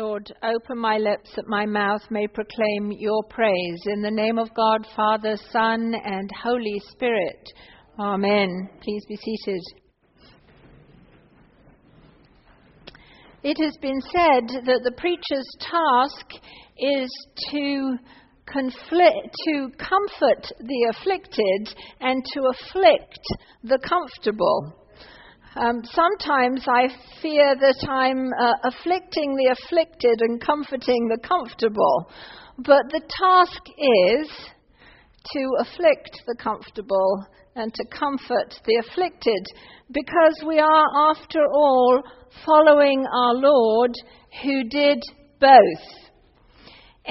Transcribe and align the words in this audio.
Lord, 0.00 0.32
open 0.42 0.78
my 0.78 0.96
lips 0.96 1.30
that 1.36 1.46
my 1.46 1.66
mouth 1.66 2.00
may 2.08 2.26
proclaim 2.26 2.90
your 2.90 3.22
praise. 3.28 3.82
In 3.84 4.00
the 4.00 4.10
name 4.10 4.38
of 4.38 4.48
God, 4.54 4.86
Father, 4.96 5.36
Son, 5.52 5.92
and 5.94 6.30
Holy 6.42 6.80
Spirit. 6.90 7.46
Amen. 7.98 8.70
Please 8.82 9.04
be 9.06 9.16
seated. 9.16 9.60
It 13.42 13.62
has 13.62 13.76
been 13.82 14.00
said 14.00 14.64
that 14.64 14.80
the 14.84 14.94
preacher's 14.96 15.46
task 15.60 16.26
is 16.78 17.10
to 17.50 17.98
conflict, 18.50 19.36
to 19.48 19.68
comfort 19.76 20.50
the 20.60 20.94
afflicted 20.94 21.74
and 22.00 22.24
to 22.32 22.40
afflict 22.54 23.20
the 23.64 23.78
comfortable. 23.86 24.79
Um, 25.56 25.82
sometimes 25.84 26.64
I 26.68 26.86
fear 27.20 27.56
that 27.56 27.88
I'm 27.88 28.32
uh, 28.32 28.52
afflicting 28.68 29.34
the 29.34 29.56
afflicted 29.58 30.20
and 30.20 30.40
comforting 30.40 31.08
the 31.08 31.18
comfortable. 31.26 32.08
But 32.58 32.82
the 32.90 33.00
task 33.00 33.60
is 33.66 34.30
to 35.32 35.48
afflict 35.58 36.22
the 36.26 36.36
comfortable 36.40 37.26
and 37.56 37.74
to 37.74 37.84
comfort 37.86 38.60
the 38.64 38.82
afflicted 38.86 39.44
because 39.90 40.40
we 40.46 40.60
are, 40.60 41.10
after 41.10 41.44
all, 41.52 42.00
following 42.46 43.04
our 43.12 43.34
Lord 43.34 43.92
who 44.44 44.68
did 44.68 45.02
both. 45.40 46.09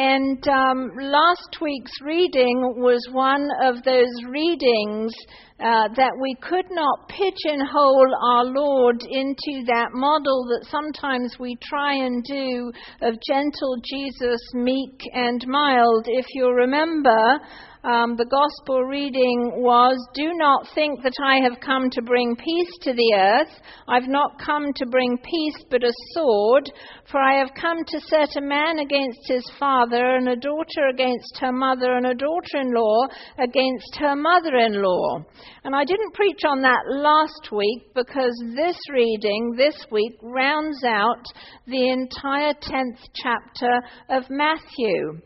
And 0.01 0.47
um, 0.47 0.91
last 0.95 1.57
week's 1.59 1.91
reading 2.01 2.75
was 2.77 3.05
one 3.11 3.49
of 3.61 3.83
those 3.83 4.07
readings 4.29 5.11
uh, 5.59 5.89
that 5.93 6.13
we 6.21 6.37
could 6.41 6.71
not 6.71 7.09
pigeonhole 7.09 8.15
our 8.31 8.45
Lord 8.45 9.01
into 9.03 9.65
that 9.67 9.89
model 9.91 10.45
that 10.51 10.67
sometimes 10.71 11.35
we 11.37 11.57
try 11.61 11.95
and 11.95 12.23
do 12.23 12.71
of 13.01 13.15
gentle 13.27 13.75
Jesus, 13.83 14.39
meek 14.53 15.01
and 15.13 15.45
mild. 15.45 16.05
If 16.07 16.27
you 16.33 16.47
remember, 16.49 17.41
um, 17.83 18.17
the 18.17 18.25
gospel 18.25 18.83
reading 18.83 19.53
was 19.55 19.95
Do 20.13 20.33
not 20.33 20.67
think 20.75 21.01
that 21.03 21.15
I 21.23 21.39
have 21.43 21.61
come 21.61 21.89
to 21.91 22.01
bring 22.01 22.35
peace 22.35 22.77
to 22.81 22.91
the 22.91 23.13
earth. 23.15 23.61
I've 23.87 24.09
not 24.09 24.37
come 24.45 24.73
to 24.75 24.85
bring 24.87 25.17
peace 25.17 25.63
but 25.69 25.85
a 25.85 25.93
sword, 26.13 26.69
for 27.09 27.21
I 27.21 27.39
have 27.39 27.53
come 27.55 27.85
to 27.85 28.01
set 28.01 28.35
a 28.35 28.41
man 28.41 28.79
against 28.79 29.19
his 29.27 29.49
father, 29.57 30.17
and 30.17 30.27
a 30.27 30.35
daughter 30.35 30.89
against 30.91 31.37
her 31.39 31.53
mother, 31.53 31.95
and 31.95 32.05
a 32.05 32.15
daughter 32.15 32.59
in 32.59 32.73
law 32.73 33.07
against 33.37 33.95
her 33.99 34.15
mother 34.15 34.57
in 34.57 34.81
law. 34.81 35.19
And 35.63 35.73
I 35.73 35.85
didn't 35.85 36.13
preach 36.13 36.41
on 36.45 36.61
that 36.63 36.83
last 36.89 37.49
week 37.49 37.93
because 37.95 38.35
this 38.55 38.77
reading 38.91 39.55
this 39.55 39.85
week 39.89 40.17
rounds 40.21 40.83
out 40.83 41.23
the 41.65 41.89
entire 41.89 42.53
10th 42.55 42.99
chapter 43.15 43.79
of 44.09 44.29
Matthew. 44.29 45.21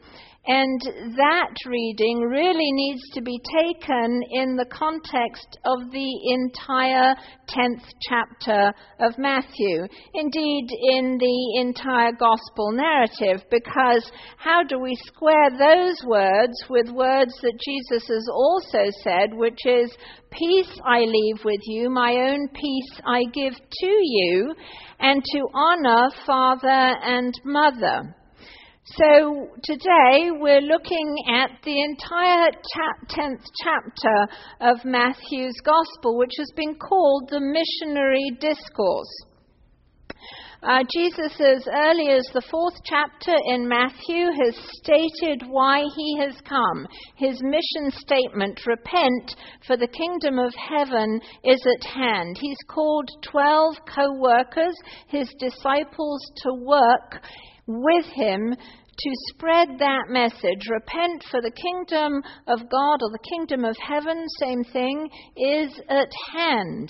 And 0.46 0.82
that 1.16 1.54
reading 1.66 2.20
really 2.20 2.70
needs 2.74 3.02
to 3.14 3.22
be 3.22 3.40
taken 3.62 4.22
in 4.30 4.58
the 4.58 4.66
context 4.66 5.58
of 5.64 5.90
the 5.90 6.20
entire 6.34 7.16
10th 7.48 7.86
chapter 8.10 8.74
of 9.00 9.18
Matthew. 9.18 9.88
Indeed, 10.14 10.68
in 10.92 11.18
the 11.18 11.62
entire 11.62 12.12
gospel 12.12 12.74
narrative, 12.74 13.46
because 13.50 14.12
how 14.38 14.64
do 14.64 14.80
we 14.80 14.98
square 15.06 15.50
those 15.52 16.04
words 16.06 16.66
with 16.70 16.90
words 16.90 17.34
that 17.42 17.60
Jesus 17.64 18.06
has 18.10 18.28
also 18.30 18.92
said, 19.02 19.34
which 19.34 19.66
is, 19.66 19.96
Peace 20.30 20.80
I 20.84 21.02
leave 21.02 21.46
with 21.46 21.62
you, 21.68 21.90
my 21.90 22.16
own 22.16 22.50
peace 22.50 23.02
I 23.06 23.24
give 23.34 23.54
to 23.54 23.88
you, 23.88 24.54
and 25.00 25.24
to 25.24 25.48
honor 25.54 26.10
father 26.26 26.98
and 27.02 27.34
mother. 27.46 28.14
So 28.86 29.48
today 29.64 30.30
we're 30.32 30.60
looking 30.60 31.16
at 31.34 31.52
the 31.64 31.82
entire 31.84 32.52
10th 33.08 33.46
chapter 33.64 34.28
of 34.60 34.84
Matthew's 34.84 35.56
Gospel, 35.64 36.18
which 36.18 36.34
has 36.38 36.52
been 36.54 36.76
called 36.76 37.30
the 37.30 37.40
Missionary 37.40 38.32
Discourse. 38.42 39.26
Uh, 40.62 40.84
Jesus, 40.94 41.32
as 41.40 41.66
early 41.74 42.10
as 42.10 42.26
the 42.34 42.44
fourth 42.52 42.76
chapter 42.84 43.34
in 43.48 43.70
Matthew, 43.70 44.28
has 44.44 44.56
stated 44.82 45.44
why 45.48 45.84
he 45.96 46.18
has 46.20 46.36
come. 46.44 46.86
His 47.16 47.42
mission 47.42 47.90
statement 47.92 48.60
repent, 48.66 49.36
for 49.66 49.78
the 49.78 49.88
kingdom 49.88 50.40
of 50.40 50.54
heaven 50.56 51.22
is 51.46 51.66
at 51.80 51.86
hand. 51.86 52.38
He's 52.38 52.58
called 52.68 53.10
12 53.32 53.76
co 53.96 54.14
workers, 54.20 54.76
his 55.08 55.34
disciples, 55.40 56.20
to 56.44 56.54
work 56.54 57.22
with 57.68 58.06
him 58.14 58.56
to 58.98 59.10
spread 59.34 59.70
that 59.80 60.10
message. 60.10 60.68
Repent 60.70 61.24
for 61.32 61.42
the 61.42 61.52
kingdom 61.52 62.22
of 62.48 62.60
God 62.70 62.98
or 63.02 63.12
the 63.12 63.30
kingdom 63.32 63.66
of 63.66 63.76
heaven, 63.78 64.26
same 64.40 64.64
thing, 64.66 65.10
is 65.36 65.72
at 65.90 66.12
hand. 66.34 66.90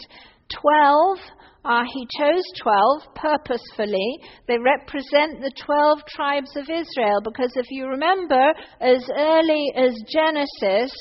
Twelve, 0.62 1.18
uh, 1.64 1.84
he 1.94 2.08
chose 2.20 2.44
twelve 2.62 3.04
purposefully. 3.16 4.20
They 4.48 4.58
represent 4.58 5.40
the 5.40 5.54
twelve 5.66 6.00
tribes 6.10 6.52
of 6.58 6.64
Israel 6.64 7.22
because 7.24 7.52
if 7.56 7.68
you 7.70 7.88
remember, 7.88 8.52
as 8.82 9.04
early 9.18 9.72
as 9.76 9.94
Genesis, 10.12 10.92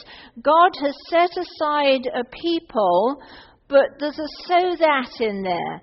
God 0.40 0.70
has 0.80 0.94
set 1.10 1.30
aside 1.36 2.08
a 2.14 2.24
people, 2.24 3.16
but 3.68 3.86
there's 3.98 4.18
a 4.18 4.28
so 4.46 4.76
that 4.78 5.20
in 5.20 5.42
there. 5.42 5.82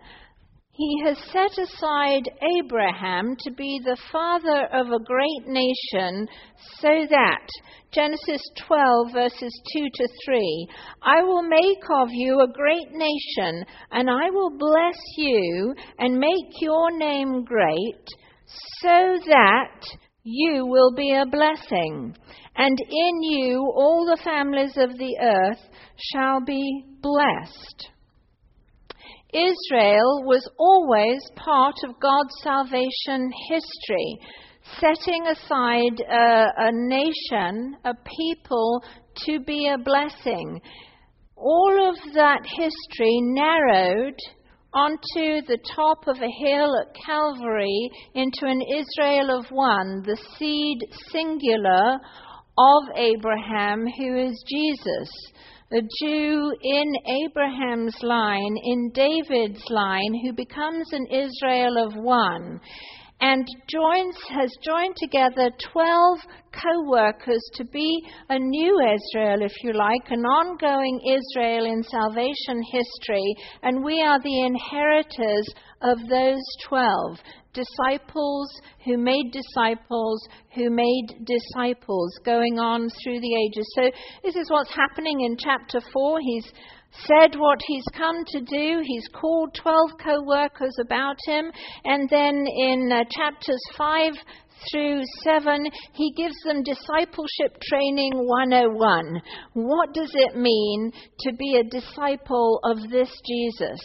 He 0.79 1.03
has 1.03 1.17
set 1.33 1.57
aside 1.61 2.31
Abraham 2.57 3.35
to 3.41 3.51
be 3.51 3.81
the 3.83 3.97
father 4.13 4.65
of 4.71 4.87
a 4.87 5.03
great 5.03 5.45
nation 5.45 6.25
so 6.79 7.05
that, 7.09 7.47
Genesis 7.91 8.41
12, 8.65 9.11
verses 9.11 9.61
2 9.73 9.87
to 9.93 10.07
3, 10.25 10.69
I 11.03 11.21
will 11.21 11.43
make 11.43 11.83
of 12.01 12.07
you 12.11 12.39
a 12.39 12.53
great 12.53 12.93
nation, 12.93 13.65
and 13.91 14.09
I 14.09 14.29
will 14.29 14.57
bless 14.57 14.97
you 15.17 15.75
and 15.97 16.17
make 16.17 16.61
your 16.61 16.97
name 16.97 17.43
great, 17.43 18.07
so 18.81 19.17
that 19.27 19.81
you 20.23 20.65
will 20.65 20.93
be 20.95 21.11
a 21.11 21.25
blessing. 21.25 22.15
And 22.55 22.77
in 22.89 23.23
you 23.23 23.69
all 23.75 24.05
the 24.05 24.23
families 24.23 24.77
of 24.77 24.97
the 24.97 25.17
earth 25.21 25.59
shall 26.13 26.39
be 26.39 26.85
blessed. 27.01 27.89
Israel 29.33 30.23
was 30.25 30.47
always 30.57 31.21
part 31.35 31.75
of 31.83 31.99
God's 31.99 32.33
salvation 32.41 33.31
history, 33.47 34.17
setting 34.79 35.27
aside 35.27 36.01
a, 36.01 36.47
a, 36.57 36.71
nation, 36.71 37.77
a 37.85 37.93
people, 38.17 38.83
to 39.27 39.39
be 39.41 39.67
a 39.67 39.77
blessing. 39.77 40.59
All 41.35 41.89
of 41.89 41.95
that 42.15 42.41
history 42.43 43.19
narrowed 43.21 44.17
onto 44.73 45.45
the 45.45 45.59
top 45.75 46.07
of 46.07 46.17
a 46.17 46.45
hill 46.45 46.75
at 46.79 46.95
Calvary 47.05 47.89
into 48.15 48.45
an 48.45 48.61
Israel 48.61 49.37
of 49.37 49.45
one, 49.51 50.01
the 50.05 50.17
seed 50.37 50.79
singular 51.11 51.99
of 52.57 52.83
Abraham, 52.95 53.85
who 53.97 54.17
is 54.17 54.43
Jesus 54.47 55.09
a 55.71 55.81
Jew 56.01 56.51
in 56.63 56.93
Abraham's 57.25 57.95
line, 58.01 58.55
in 58.63 58.89
David's 58.91 59.63
line, 59.69 60.15
who 60.23 60.33
becomes 60.33 60.91
an 60.91 61.05
Israel 61.11 61.85
of 61.85 61.93
one 61.95 62.59
and 63.21 63.45
joins, 63.69 64.15
has 64.29 64.49
joined 64.63 64.95
together 64.95 65.51
12 65.73 66.19
co 66.53 66.89
workers 66.89 67.43
to 67.55 67.65
be 67.65 68.01
a 68.29 68.39
new 68.39 68.79
Israel, 68.79 69.43
if 69.43 69.51
you 69.61 69.73
like, 69.73 70.09
an 70.09 70.23
ongoing 70.25 70.99
Israel 71.05 71.65
in 71.65 71.83
salvation 71.83 72.63
history, 72.71 73.35
and 73.61 73.83
we 73.83 74.01
are 74.01 74.19
the 74.21 74.41
inheritors 74.41 75.53
of 75.81 75.99
those 76.09 76.41
12 76.67 77.19
disciples 77.53 78.49
who 78.85 78.97
made 78.97 79.31
disciples 79.31 80.27
who 80.55 80.69
made 80.69 81.25
disciples 81.25 82.13
going 82.25 82.59
on 82.59 82.89
through 83.03 83.19
the 83.19 83.35
ages. 83.35 83.67
So, 83.75 83.89
this 84.23 84.35
is 84.35 84.49
what's 84.49 84.73
happening 84.73 85.21
in 85.21 85.37
chapter 85.37 85.79
4. 85.93 86.19
He's 86.21 86.51
said 87.05 87.37
what 87.37 87.59
he's 87.67 87.85
come 87.95 88.23
to 88.25 88.41
do. 88.41 88.81
He's 88.83 89.07
called 89.13 89.53
12 89.61 89.77
co 90.03 90.21
workers 90.23 90.75
about 90.81 91.17
him. 91.25 91.51
And 91.85 92.09
then 92.09 92.45
in 92.47 92.91
uh, 92.91 93.03
chapters 93.15 93.61
5 93.77 94.13
through 94.71 95.01
7, 95.23 95.65
he 95.93 96.11
gives 96.17 96.35
them 96.45 96.63
discipleship 96.63 97.61
training 97.69 98.13
101. 98.13 99.21
What 99.53 99.93
does 99.93 100.11
it 100.13 100.35
mean 100.35 100.91
to 101.21 101.33
be 101.33 101.57
a 101.57 101.63
disciple 101.63 102.59
of 102.63 102.89
this 102.89 103.09
Jesus? 103.25 103.79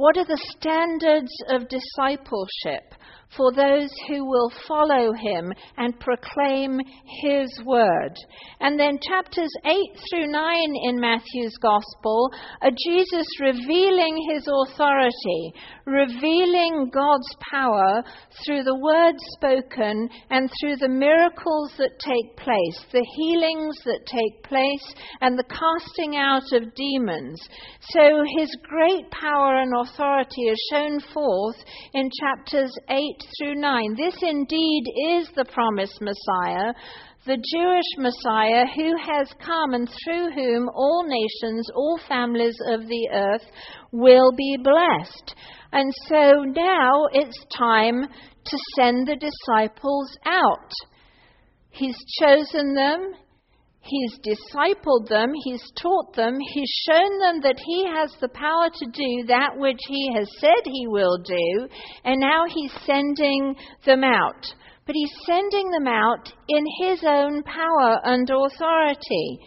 What 0.00 0.16
are 0.16 0.24
the 0.24 0.40
standards 0.58 1.30
of 1.50 1.68
discipleship? 1.68 2.94
For 3.36 3.52
those 3.52 3.90
who 4.08 4.24
will 4.24 4.50
follow 4.66 5.12
him 5.12 5.52
and 5.76 5.98
proclaim 6.00 6.80
his 7.22 7.48
word. 7.64 8.14
And 8.60 8.78
then 8.78 8.98
chapters 9.06 9.50
8 9.64 9.76
through 10.10 10.26
9 10.28 10.74
in 10.84 11.00
Matthew's 11.00 11.56
gospel 11.62 12.30
are 12.60 12.70
Jesus 12.70 13.26
revealing 13.40 14.16
his 14.32 14.48
authority, 14.48 15.52
revealing 15.86 16.90
God's 16.92 17.34
power 17.50 18.02
through 18.44 18.64
the 18.64 18.78
words 18.78 19.18
spoken 19.34 20.08
and 20.30 20.50
through 20.60 20.76
the 20.76 20.88
miracles 20.88 21.72
that 21.78 21.98
take 22.00 22.36
place, 22.36 22.84
the 22.92 23.06
healings 23.16 23.76
that 23.84 24.06
take 24.06 24.42
place, 24.42 24.94
and 25.20 25.38
the 25.38 25.44
casting 25.44 26.16
out 26.16 26.52
of 26.52 26.74
demons. 26.74 27.40
So 27.90 28.24
his 28.38 28.54
great 28.62 29.10
power 29.10 29.60
and 29.60 29.72
authority 29.86 30.42
is 30.42 30.68
shown 30.72 31.00
forth 31.12 31.56
in 31.94 32.10
chapters 32.20 32.72
8 32.88 33.19
through 33.38 33.54
9. 33.56 33.94
This 33.96 34.16
indeed 34.22 34.84
is 35.18 35.28
the 35.34 35.44
promised 35.44 36.00
Messiah, 36.00 36.72
the 37.26 37.36
Jewish 37.36 37.84
Messiah 37.98 38.64
who 38.74 38.96
has 38.96 39.28
come 39.44 39.74
and 39.74 39.88
through 40.04 40.32
whom 40.32 40.68
all 40.74 41.04
nations, 41.06 41.68
all 41.74 42.00
families 42.08 42.56
of 42.68 42.86
the 42.88 43.08
earth 43.12 43.44
will 43.92 44.32
be 44.32 44.56
blessed. 44.62 45.34
And 45.72 45.92
so 46.08 46.44
now 46.44 47.06
it's 47.12 47.44
time 47.56 48.06
to 48.44 48.58
send 48.76 49.06
the 49.06 49.16
disciples 49.16 50.16
out. 50.24 50.72
He's 51.70 51.96
chosen 52.18 52.74
them, 52.74 53.12
He's 53.82 54.18
discipled 54.18 55.08
them, 55.08 55.32
he's 55.44 55.62
taught 55.80 56.14
them, 56.14 56.36
he's 56.52 56.70
shown 56.86 57.18
them 57.18 57.40
that 57.40 57.58
he 57.64 57.86
has 57.86 58.14
the 58.20 58.28
power 58.28 58.68
to 58.72 58.86
do 58.92 59.26
that 59.26 59.56
which 59.56 59.80
he 59.88 60.12
has 60.14 60.28
said 60.38 60.62
he 60.64 60.86
will 60.86 61.16
do, 61.18 61.68
and 62.04 62.20
now 62.20 62.44
he's 62.46 62.72
sending 62.84 63.56
them 63.86 64.04
out. 64.04 64.46
But 64.86 64.94
he's 64.94 65.12
sending 65.24 65.70
them 65.70 65.86
out 65.86 66.32
in 66.48 66.64
his 66.82 67.02
own 67.06 67.42
power 67.42 68.00
and 68.04 68.28
authority. 68.28 69.38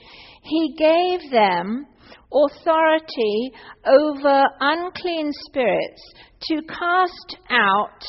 He 0.42 0.76
gave 0.78 1.32
them 1.32 1.86
authority 2.34 3.52
over 3.86 4.44
unclean 4.60 5.32
spirits 5.48 6.02
to 6.44 6.62
cast 6.64 7.38
out 7.50 8.04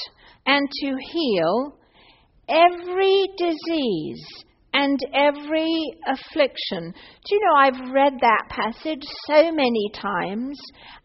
and 0.47 0.69
to 0.81 0.97
heal 1.12 1.79
every 2.49 3.29
disease 3.37 4.44
and 4.75 4.99
every 5.15 5.73
affliction. 6.09 6.93
Do 6.93 7.35
you 7.35 7.41
know, 7.41 7.55
I've 7.56 7.93
read 7.93 8.15
that 8.21 8.49
passage 8.50 9.03
so 9.29 9.53
many 9.53 9.88
times, 9.94 10.59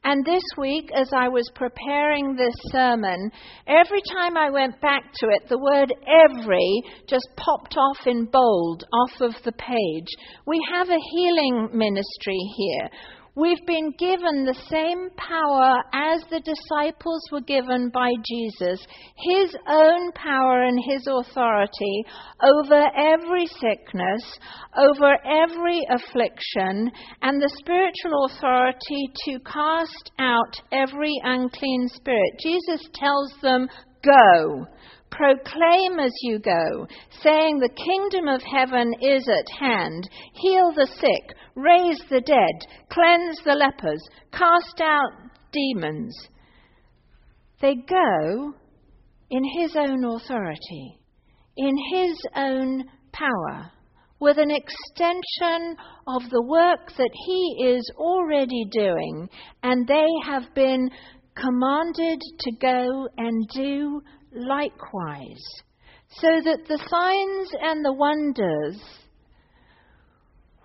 and 0.03 0.25
this 0.25 0.43
week, 0.57 0.89
as 0.93 1.11
I 1.15 1.27
was 1.27 1.49
preparing 1.53 2.35
this 2.35 2.55
sermon, 2.71 3.31
every 3.67 4.01
time 4.11 4.35
I 4.37 4.49
went 4.49 4.81
back 4.81 5.03
to 5.19 5.27
it, 5.29 5.47
the 5.47 5.59
word 5.59 5.93
every 6.07 6.81
just 7.07 7.27
popped 7.37 7.77
off 7.77 8.07
in 8.07 8.25
bold 8.25 8.83
off 8.91 9.21
of 9.21 9.35
the 9.45 9.51
page. 9.51 10.07
We 10.47 10.59
have 10.71 10.89
a 10.89 10.97
healing 11.11 11.69
ministry 11.71 12.39
here. 12.57 12.89
We've 13.35 13.65
been 13.65 13.91
given 13.97 14.43
the 14.43 14.57
same 14.69 15.09
power 15.15 15.83
as 15.93 16.23
the 16.29 16.41
disciples 16.41 17.21
were 17.31 17.41
given 17.41 17.89
by 17.93 18.11
Jesus, 18.27 18.85
his 19.15 19.55
own 19.67 20.11
power 20.13 20.63
and 20.63 20.79
his 20.83 21.07
authority 21.07 22.03
over 22.41 22.89
every 22.97 23.45
sickness, 23.45 24.23
over 24.75 25.15
every 25.25 25.79
affliction, 25.89 26.91
and 27.21 27.41
the 27.41 27.51
spiritual 27.59 28.25
authority 28.25 29.11
to 29.25 29.39
cast 29.41 30.11
out 30.17 30.55
every 30.71 31.13
unclean 31.23 31.87
spirit. 31.93 32.33
Jesus 32.41 32.81
tells 32.95 33.31
them, 33.41 33.69
Go. 34.03 34.65
Proclaim 35.11 35.99
as 35.99 36.13
you 36.21 36.39
go, 36.39 36.87
saying, 37.21 37.59
The 37.59 37.69
kingdom 37.69 38.27
of 38.27 38.41
heaven 38.41 38.93
is 39.01 39.27
at 39.27 39.59
hand. 39.59 40.07
Heal 40.35 40.71
the 40.75 40.87
sick, 40.87 41.35
raise 41.55 42.01
the 42.09 42.21
dead, 42.21 42.67
cleanse 42.89 43.39
the 43.43 43.55
lepers, 43.55 44.01
cast 44.31 44.81
out 44.81 45.11
demons. 45.51 46.15
They 47.61 47.75
go 47.75 48.53
in 49.29 49.43
his 49.59 49.75
own 49.75 50.03
authority, 50.05 50.99
in 51.57 51.75
his 51.91 52.17
own 52.35 52.83
power, 53.11 53.71
with 54.19 54.37
an 54.37 54.51
extension 54.51 55.75
of 56.07 56.29
the 56.29 56.43
work 56.43 56.91
that 56.97 57.11
he 57.25 57.65
is 57.67 57.91
already 57.97 58.65
doing, 58.71 59.29
and 59.63 59.87
they 59.87 60.07
have 60.25 60.53
been 60.53 60.89
commanded 61.35 62.21
to 62.39 62.51
go 62.61 63.07
and 63.17 63.47
do 63.53 64.01
likewise, 64.33 65.43
so 66.09 66.27
that 66.43 66.67
the 66.67 66.77
signs 66.77 67.49
and 67.61 67.83
the 67.85 67.93
wonders 67.93 68.81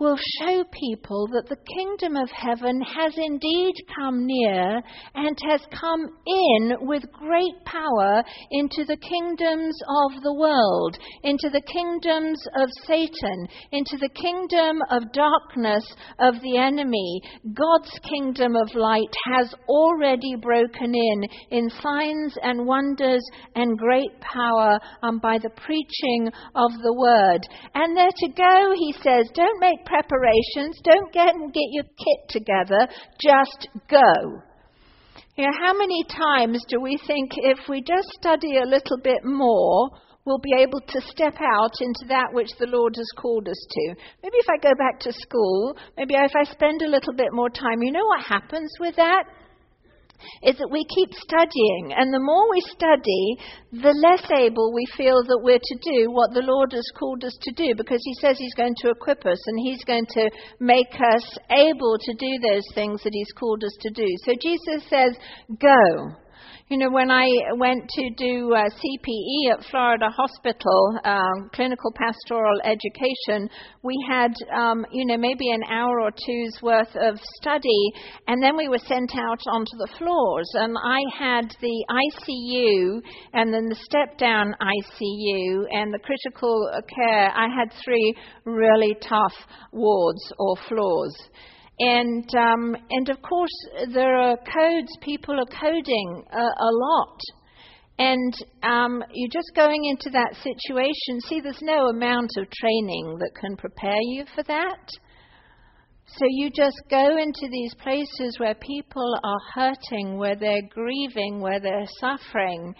will 0.00 0.18
show 0.40 0.64
people 0.72 1.28
that 1.28 1.48
the 1.48 1.56
kingdom 1.76 2.16
of 2.16 2.28
heaven 2.30 2.80
has 2.82 3.12
indeed 3.16 3.74
come 3.96 4.26
near 4.26 4.82
and 5.14 5.38
has 5.48 5.60
come 5.70 6.08
in 6.26 6.76
with 6.80 7.02
great 7.12 7.54
power 7.64 8.22
into 8.50 8.84
the 8.84 8.96
kingdoms 8.96 9.76
of 10.04 10.22
the 10.22 10.34
world, 10.34 10.98
into 11.22 11.48
the 11.50 11.62
kingdoms 11.62 12.42
of 12.60 12.68
Satan, 12.86 13.46
into 13.70 13.96
the 13.98 14.08
kingdom 14.08 14.78
of 14.90 15.12
darkness 15.12 15.84
of 16.18 16.34
the 16.42 16.58
enemy. 16.58 17.20
God's 17.54 17.98
kingdom 18.10 18.56
of 18.56 18.74
light 18.74 19.14
has 19.32 19.54
already 19.68 20.34
broken 20.36 20.94
in 20.94 21.24
in 21.50 21.70
signs 21.70 22.36
and 22.42 22.66
wonders 22.66 23.22
and 23.54 23.78
great 23.78 24.20
power 24.20 24.78
um, 25.02 25.20
by 25.20 25.38
the 25.38 25.50
preaching 25.50 26.28
of 26.54 26.72
the 26.82 26.94
word. 26.94 27.40
And 27.74 27.96
there 27.96 28.10
to 28.10 28.28
go, 28.28 28.72
he 28.74 28.92
says, 29.02 29.30
don't 29.34 29.60
make 29.60 29.83
preparations. 29.84 30.80
Don't 30.82 31.12
get 31.12 31.34
and 31.34 31.52
get 31.52 31.68
your 31.70 31.84
kit 31.84 32.28
together. 32.28 32.88
Just 33.20 33.68
go. 33.88 34.42
You 35.36 35.46
know, 35.46 35.56
how 35.60 35.76
many 35.76 36.04
times 36.04 36.64
do 36.68 36.80
we 36.80 36.98
think 37.06 37.32
if 37.36 37.58
we 37.68 37.82
just 37.82 38.08
study 38.20 38.58
a 38.58 38.66
little 38.66 38.98
bit 39.02 39.24
more, 39.24 39.90
we'll 40.24 40.38
be 40.38 40.54
able 40.58 40.80
to 40.80 41.00
step 41.00 41.34
out 41.40 41.72
into 41.80 42.04
that 42.08 42.28
which 42.32 42.50
the 42.58 42.66
Lord 42.66 42.94
has 42.96 43.10
called 43.16 43.48
us 43.48 43.66
to? 43.68 43.94
Maybe 44.22 44.36
if 44.38 44.46
I 44.48 44.62
go 44.62 44.72
back 44.78 45.00
to 45.00 45.12
school, 45.12 45.76
maybe 45.96 46.14
if 46.14 46.32
I 46.36 46.44
spend 46.44 46.82
a 46.82 46.88
little 46.90 47.14
bit 47.14 47.32
more 47.32 47.50
time, 47.50 47.82
you 47.82 47.92
know 47.92 48.06
what 48.06 48.24
happens 48.24 48.70
with 48.78 48.96
that? 48.96 49.24
Is 50.42 50.56
that 50.58 50.70
we 50.70 50.84
keep 50.84 51.12
studying, 51.12 51.92
and 51.96 52.12
the 52.12 52.20
more 52.20 52.50
we 52.50 52.60
study, 52.60 53.36
the 53.72 53.92
less 53.92 54.24
able 54.30 54.72
we 54.72 54.86
feel 54.96 55.22
that 55.24 55.40
we're 55.42 55.58
to 55.58 55.78
do 55.82 56.10
what 56.10 56.32
the 56.32 56.44
Lord 56.44 56.72
has 56.72 56.86
called 56.98 57.24
us 57.24 57.36
to 57.42 57.52
do, 57.52 57.74
because 57.76 58.00
He 58.04 58.14
says 58.20 58.38
He's 58.38 58.54
going 58.54 58.74
to 58.82 58.90
equip 58.90 59.26
us 59.26 59.40
and 59.46 59.58
He's 59.60 59.84
going 59.84 60.06
to 60.10 60.30
make 60.60 60.94
us 60.94 61.24
able 61.50 61.96
to 62.00 62.12
do 62.14 62.38
those 62.40 62.66
things 62.74 63.02
that 63.02 63.12
He's 63.12 63.32
called 63.32 63.64
us 63.64 63.76
to 63.80 63.90
do. 63.90 64.06
So 64.24 64.32
Jesus 64.40 64.88
says, 64.88 65.16
Go. 65.60 66.23
You 66.68 66.78
know, 66.78 66.90
when 66.90 67.10
I 67.10 67.28
went 67.56 67.88
to 67.88 68.10
do 68.16 68.54
uh, 68.54 68.64
CPE 68.70 69.52
at 69.52 69.64
Florida 69.70 70.06
Hospital, 70.08 70.98
um, 71.04 71.50
clinical 71.52 71.92
pastoral 71.94 72.60
education, 72.64 73.50
we 73.82 73.94
had, 74.08 74.32
um, 74.54 74.86
you 74.90 75.04
know, 75.06 75.18
maybe 75.18 75.50
an 75.50 75.62
hour 75.70 76.00
or 76.00 76.10
two's 76.10 76.62
worth 76.62 76.96
of 76.96 77.18
study, 77.40 77.92
and 78.28 78.42
then 78.42 78.56
we 78.56 78.68
were 78.68 78.78
sent 78.78 79.12
out 79.14 79.40
onto 79.46 79.76
the 79.78 79.88
floors. 79.98 80.50
And 80.54 80.76
I 80.82 81.00
had 81.18 81.54
the 81.60 81.84
ICU, 81.90 83.00
and 83.34 83.52
then 83.52 83.68
the 83.68 83.76
step 83.76 84.16
down 84.18 84.54
ICU, 84.60 85.64
and 85.70 85.92
the 85.92 85.98
critical 85.98 86.70
care. 86.94 87.30
I 87.34 87.48
had 87.48 87.72
three 87.84 88.14
really 88.44 88.96
tough 89.06 89.34
wards 89.72 90.32
or 90.38 90.56
floors. 90.68 91.14
And, 91.78 92.28
um, 92.36 92.76
and 92.90 93.08
of 93.08 93.20
course, 93.22 93.50
there 93.92 94.16
are 94.16 94.36
codes, 94.36 94.92
people 95.00 95.38
are 95.40 95.60
coding 95.60 96.24
a, 96.32 96.38
a 96.38 96.70
lot. 96.72 97.20
And 97.98 98.34
um, 98.62 99.02
you're 99.12 99.30
just 99.30 99.52
going 99.54 99.84
into 99.84 100.10
that 100.10 100.34
situation. 100.34 101.20
See, 101.28 101.40
there's 101.40 101.62
no 101.62 101.88
amount 101.88 102.30
of 102.38 102.50
training 102.50 103.18
that 103.18 103.30
can 103.40 103.56
prepare 103.56 104.00
you 104.02 104.24
for 104.34 104.42
that. 104.44 104.88
So 106.06 106.26
you 106.28 106.50
just 106.54 106.80
go 106.90 107.16
into 107.16 107.48
these 107.50 107.74
places 107.74 108.36
where 108.38 108.54
people 108.54 109.18
are 109.24 109.38
hurting, 109.54 110.16
where 110.16 110.36
they're 110.36 110.68
grieving, 110.70 111.40
where 111.40 111.60
they're 111.60 111.86
suffering. 111.98 112.74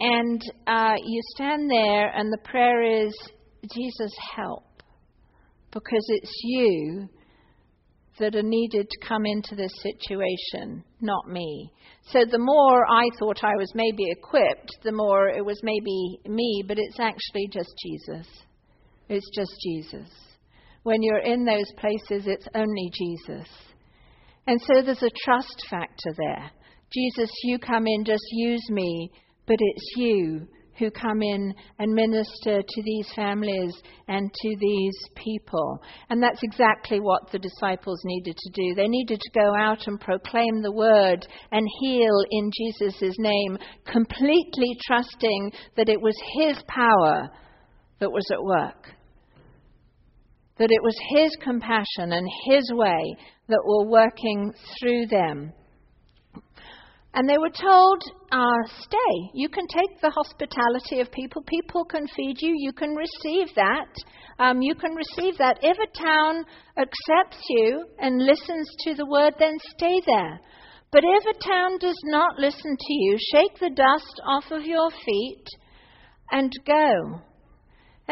And 0.00 0.40
uh, 0.66 0.94
you 1.04 1.20
stand 1.34 1.70
there, 1.70 2.08
and 2.08 2.32
the 2.32 2.38
prayer 2.44 3.04
is, 3.06 3.14
Jesus, 3.72 4.12
help. 4.36 4.64
Because 5.70 6.04
it's 6.08 6.32
you 6.42 7.08
that 8.18 8.34
are 8.34 8.42
needed 8.42 8.88
to 8.88 9.08
come 9.08 9.24
into 9.24 9.54
this 9.54 9.72
situation, 9.82 10.84
not 11.00 11.28
me. 11.28 11.72
So 12.10 12.24
the 12.24 12.38
more 12.38 12.84
I 12.90 13.08
thought 13.18 13.42
I 13.42 13.56
was 13.56 13.72
maybe 13.74 14.04
equipped, 14.10 14.76
the 14.82 14.92
more 14.92 15.28
it 15.28 15.44
was 15.44 15.60
maybe 15.62 16.18
me, 16.26 16.64
but 16.66 16.78
it's 16.78 17.00
actually 17.00 17.48
just 17.50 17.72
Jesus. 17.82 18.26
It's 19.08 19.30
just 19.34 19.52
Jesus. 19.62 20.08
When 20.82 21.02
you're 21.02 21.18
in 21.18 21.44
those 21.44 21.70
places, 21.78 22.26
it's 22.26 22.46
only 22.54 22.90
Jesus. 22.92 23.48
And 24.46 24.60
so 24.60 24.82
there's 24.82 25.02
a 25.02 25.24
trust 25.24 25.66
factor 25.70 26.14
there. 26.16 26.50
Jesus, 26.92 27.30
you 27.44 27.58
come 27.58 27.86
in, 27.86 28.04
just 28.04 28.24
use 28.32 28.68
me, 28.68 29.10
but 29.46 29.56
it's 29.58 29.96
you 29.96 30.46
who 30.82 30.90
come 30.90 31.22
in 31.22 31.54
and 31.78 31.94
minister 31.94 32.60
to 32.60 32.82
these 32.82 33.06
families 33.14 33.72
and 34.08 34.32
to 34.32 34.56
these 34.58 34.96
people. 35.14 35.80
And 36.10 36.20
that's 36.20 36.42
exactly 36.42 36.98
what 36.98 37.30
the 37.30 37.38
disciples 37.38 38.00
needed 38.04 38.36
to 38.36 38.50
do. 38.52 38.74
They 38.74 38.88
needed 38.88 39.20
to 39.20 39.38
go 39.38 39.54
out 39.56 39.86
and 39.86 40.00
proclaim 40.00 40.60
the 40.60 40.72
word 40.72 41.24
and 41.52 41.66
heal 41.80 42.24
in 42.32 42.50
Jesus' 42.58 43.14
name, 43.18 43.58
completely 43.86 44.76
trusting 44.84 45.52
that 45.76 45.88
it 45.88 46.00
was 46.00 46.16
his 46.40 46.60
power 46.66 47.30
that 48.00 48.10
was 48.10 48.26
at 48.32 48.42
work. 48.42 48.88
That 50.58 50.70
it 50.72 50.82
was 50.82 50.96
his 51.16 51.36
compassion 51.44 52.12
and 52.12 52.28
his 52.46 52.72
way 52.72 53.16
that 53.48 53.62
were 53.64 53.88
working 53.88 54.52
through 54.80 55.06
them. 55.06 55.52
And 57.14 57.28
they 57.28 57.36
were 57.36 57.50
told, 57.50 58.02
uh, 58.30 58.62
stay. 58.80 59.30
You 59.34 59.48
can 59.50 59.66
take 59.66 60.00
the 60.00 60.10
hospitality 60.10 61.00
of 61.00 61.12
people. 61.12 61.42
People 61.42 61.84
can 61.84 62.06
feed 62.08 62.40
you. 62.40 62.54
You 62.56 62.72
can 62.72 62.94
receive 62.94 63.54
that. 63.54 63.88
Um, 64.38 64.62
you 64.62 64.74
can 64.74 64.94
receive 64.94 65.36
that. 65.36 65.58
If 65.62 65.76
a 65.76 66.02
town 66.02 66.44
accepts 66.78 67.44
you 67.50 67.84
and 67.98 68.24
listens 68.24 68.68
to 68.84 68.94
the 68.94 69.06
word, 69.06 69.34
then 69.38 69.58
stay 69.76 70.00
there. 70.06 70.40
But 70.90 71.04
if 71.04 71.24
a 71.24 71.48
town 71.48 71.78
does 71.78 72.00
not 72.04 72.38
listen 72.38 72.76
to 72.78 72.92
you, 72.92 73.18
shake 73.32 73.58
the 73.58 73.70
dust 73.70 74.20
off 74.26 74.44
of 74.50 74.64
your 74.64 74.90
feet 75.04 75.46
and 76.30 76.52
go. 76.66 77.20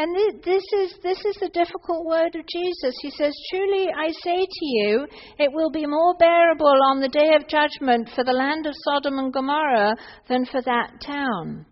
And 0.01 0.15
this 0.43 0.63
is, 0.79 0.95
this 1.03 1.23
is 1.25 1.35
the 1.39 1.51
difficult 1.53 2.07
word 2.07 2.33
of 2.33 2.43
Jesus. 2.51 2.95
He 3.03 3.11
says, 3.11 3.35
Truly 3.51 3.87
I 3.95 4.09
say 4.23 4.39
to 4.39 4.65
you, 4.65 5.05
it 5.37 5.51
will 5.53 5.69
be 5.69 5.85
more 5.85 6.15
bearable 6.17 6.73
on 6.89 7.01
the 7.01 7.07
day 7.07 7.35
of 7.35 7.47
judgment 7.47 8.09
for 8.15 8.23
the 8.23 8.31
land 8.31 8.65
of 8.65 8.73
Sodom 8.83 9.19
and 9.19 9.31
Gomorrah 9.31 9.95
than 10.27 10.47
for 10.47 10.59
that 10.63 11.01
town. 11.05 11.67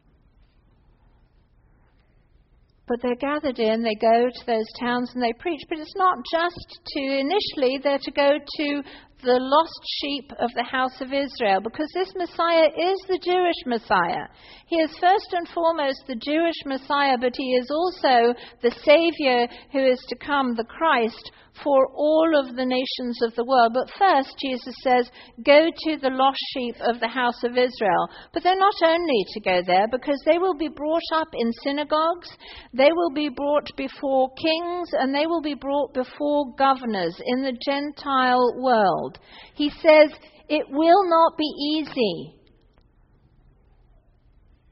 But 2.90 3.04
they're 3.04 3.16
gathered 3.16 3.60
in, 3.60 3.84
they 3.84 3.94
go 3.94 4.28
to 4.34 4.46
those 4.48 4.66
towns 4.80 5.12
and 5.14 5.22
they 5.22 5.34
preach. 5.40 5.62
But 5.70 5.78
it's 5.78 5.96
not 5.96 6.18
just 6.32 6.80
to, 6.88 7.02
initially, 7.02 7.78
they're 7.78 8.00
to 8.02 8.12
go 8.12 8.32
to 8.58 8.84
the 9.22 9.38
lost 9.38 9.82
sheep 10.02 10.32
of 10.40 10.50
the 10.56 10.64
house 10.64 11.02
of 11.02 11.14
Israel, 11.14 11.60
because 11.62 11.90
this 11.94 12.12
Messiah 12.16 12.68
is 12.68 12.98
the 13.08 13.20
Jewish 13.24 13.62
Messiah. 13.66 14.26
He 14.68 14.78
is 14.78 14.98
first 14.98 15.34
and 15.34 15.48
foremost 15.50 16.04
the 16.08 16.16
Jewish 16.16 16.56
Messiah, 16.66 17.18
but 17.20 17.36
he 17.36 17.52
is 17.56 17.70
also 17.70 18.34
the 18.64 18.72
Savior 18.84 19.48
who 19.72 19.86
is 19.86 20.00
to 20.08 20.16
come, 20.16 20.56
the 20.56 20.64
Christ, 20.64 21.32
for 21.64 21.88
all 21.94 22.32
of 22.40 22.56
the 22.56 22.66
nations 22.66 23.22
of 23.24 23.36
the 23.36 23.44
world. 23.44 23.74
But 23.74 23.92
first, 23.98 24.36
Jesus 24.40 24.74
says, 24.84 25.10
Go 25.44 25.68
to 25.68 25.98
the 25.98 26.10
lost 26.10 26.40
sheep 26.54 26.76
of 26.82 27.00
the 27.00 27.08
house 27.08 27.44
of 27.44 27.58
Israel. 27.58 28.10
But 28.34 28.44
they're 28.44 28.58
not 28.58 28.76
only 28.84 29.26
to 29.34 29.40
go 29.40 29.62
there, 29.66 29.88
because 29.92 30.22
they 30.26 30.38
will 30.38 30.56
be 30.56 30.70
brought 30.70 31.08
up 31.14 31.28
in 31.34 31.52
synagogues, 31.64 32.30
they 32.74 32.92
will 32.92 33.12
be 33.14 33.30
brought 33.30 33.70
before 33.76 34.30
kings, 34.36 34.90
and 34.94 35.14
they 35.14 35.28
will 35.28 35.42
be 35.42 35.56
brought 35.56 35.94
before 35.94 36.56
governors 36.58 37.16
in 37.26 37.44
the 37.44 37.58
Gentile 37.66 38.62
world. 38.62 39.20
He 39.56 39.70
says, 39.70 40.12
It 40.48 40.66
will 40.70 41.10
not 41.10 41.38
be 41.38 41.52
easy. 41.78 42.36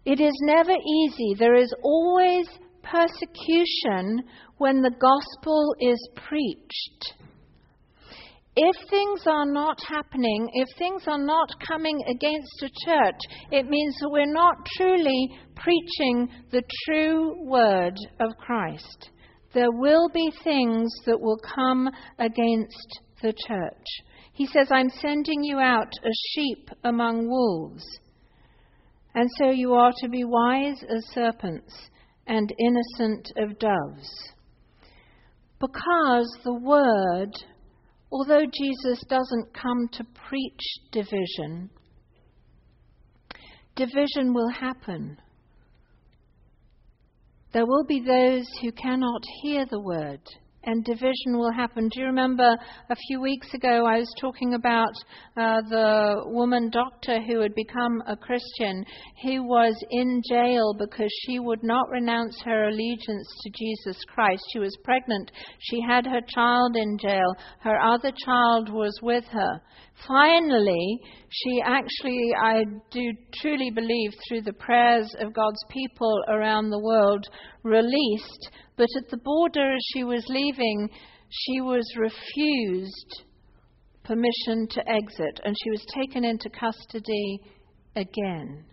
It 0.05 0.21
is 0.21 0.33
never 0.43 0.71
easy. 0.71 1.35
There 1.37 1.55
is 1.55 1.73
always 1.83 2.47
persecution 2.81 4.23
when 4.57 4.81
the 4.81 4.91
gospel 4.91 5.75
is 5.79 6.09
preached. 6.27 7.13
If 8.55 8.75
things 8.89 9.21
are 9.27 9.45
not 9.45 9.77
happening, 9.87 10.49
if 10.53 10.67
things 10.79 11.03
are 11.07 11.23
not 11.23 11.47
coming 11.67 12.01
against 12.09 12.63
a 12.63 12.69
church, 12.85 13.19
it 13.51 13.67
means 13.67 13.95
that 13.99 14.09
we're 14.09 14.33
not 14.33 14.55
truly 14.75 15.29
preaching 15.55 16.27
the 16.51 16.63
true 16.85 17.35
word 17.45 17.93
of 18.19 18.35
Christ. 18.37 19.11
There 19.53 19.71
will 19.71 20.09
be 20.09 20.31
things 20.43 20.91
that 21.05 21.19
will 21.19 21.39
come 21.55 21.87
against 22.17 22.99
the 23.21 23.33
church. 23.47 23.85
He 24.33 24.47
says, 24.47 24.69
I'm 24.71 24.89
sending 24.89 25.43
you 25.43 25.59
out 25.59 25.91
as 26.03 26.19
sheep 26.33 26.69
among 26.83 27.29
wolves. 27.29 27.85
And 29.13 29.29
so 29.37 29.51
you 29.51 29.73
are 29.73 29.93
to 30.01 30.09
be 30.09 30.23
wise 30.23 30.83
as 30.83 31.13
serpents 31.13 31.73
and 32.27 32.53
innocent 32.59 33.31
of 33.37 33.57
doves. 33.59 34.09
Because 35.59 36.29
the 36.43 36.53
word, 36.53 37.31
although 38.11 38.45
Jesus 38.45 39.03
doesn't 39.09 39.53
come 39.53 39.87
to 39.93 40.03
preach 40.27 40.61
division, 40.91 41.69
division 43.75 44.33
will 44.33 44.49
happen. 44.49 45.17
There 47.53 47.65
will 47.65 47.85
be 47.85 48.01
those 48.01 48.45
who 48.61 48.71
cannot 48.71 49.21
hear 49.41 49.65
the 49.65 49.81
word 49.81 50.21
and 50.67 50.83
division 50.83 51.37
will 51.37 51.51
happen. 51.51 51.87
Do 51.87 52.01
you 52.01 52.07
remember 52.07 52.43
a 52.89 52.95
few 53.07 53.21
weeks 53.21 53.53
ago 53.53 53.85
I 53.85 53.99
was 53.99 54.13
talking 54.19 54.53
about 54.53 54.91
uh, 55.37 55.61
the 55.69 56.23
woman 56.25 56.69
doctor 56.69 57.21
who 57.21 57.39
had 57.39 57.55
become 57.55 58.03
a 58.05 58.17
Christian 58.17 58.85
who 59.23 59.43
was 59.43 59.73
in 59.91 60.21
jail 60.29 60.75
because 60.77 61.09
she 61.25 61.39
would 61.39 61.63
not 61.63 61.89
renounce 61.89 62.39
her 62.43 62.65
allegiance 62.65 63.27
to 63.43 63.49
Jesus 63.57 63.97
Christ. 64.13 64.43
She 64.51 64.59
was 64.59 64.77
pregnant. 64.83 65.31
She 65.59 65.79
had 65.81 66.05
her 66.05 66.21
child 66.27 66.75
in 66.75 66.97
jail. 66.97 67.33
Her 67.61 67.79
other 67.79 68.11
child 68.25 68.69
was 68.69 68.99
with 69.01 69.23
her. 69.31 69.61
Finally, 70.05 70.99
she 71.29 71.61
actually, 71.65 72.31
I 72.39 72.63
do 72.91 73.11
truly 73.41 73.71
believe, 73.71 74.11
through 74.27 74.41
the 74.41 74.53
prayers 74.53 75.13
of 75.19 75.33
God's 75.33 75.63
people 75.69 76.23
around 76.27 76.69
the 76.69 76.79
world, 76.79 77.25
released 77.67 78.49
but 78.77 78.87
at 78.95 79.09
the 79.09 79.17
border, 79.17 79.73
as 79.73 79.81
she 79.91 80.03
was 80.03 80.23
leaving, 80.29 80.89
she 81.29 81.61
was 81.61 81.83
refused 81.97 83.23
permission 84.03 84.67
to 84.69 84.87
exit 84.87 85.41
and 85.43 85.55
she 85.61 85.71
was 85.71 85.83
taken 85.95 86.23
into 86.23 86.49
custody 86.49 87.41
again. 87.95 88.63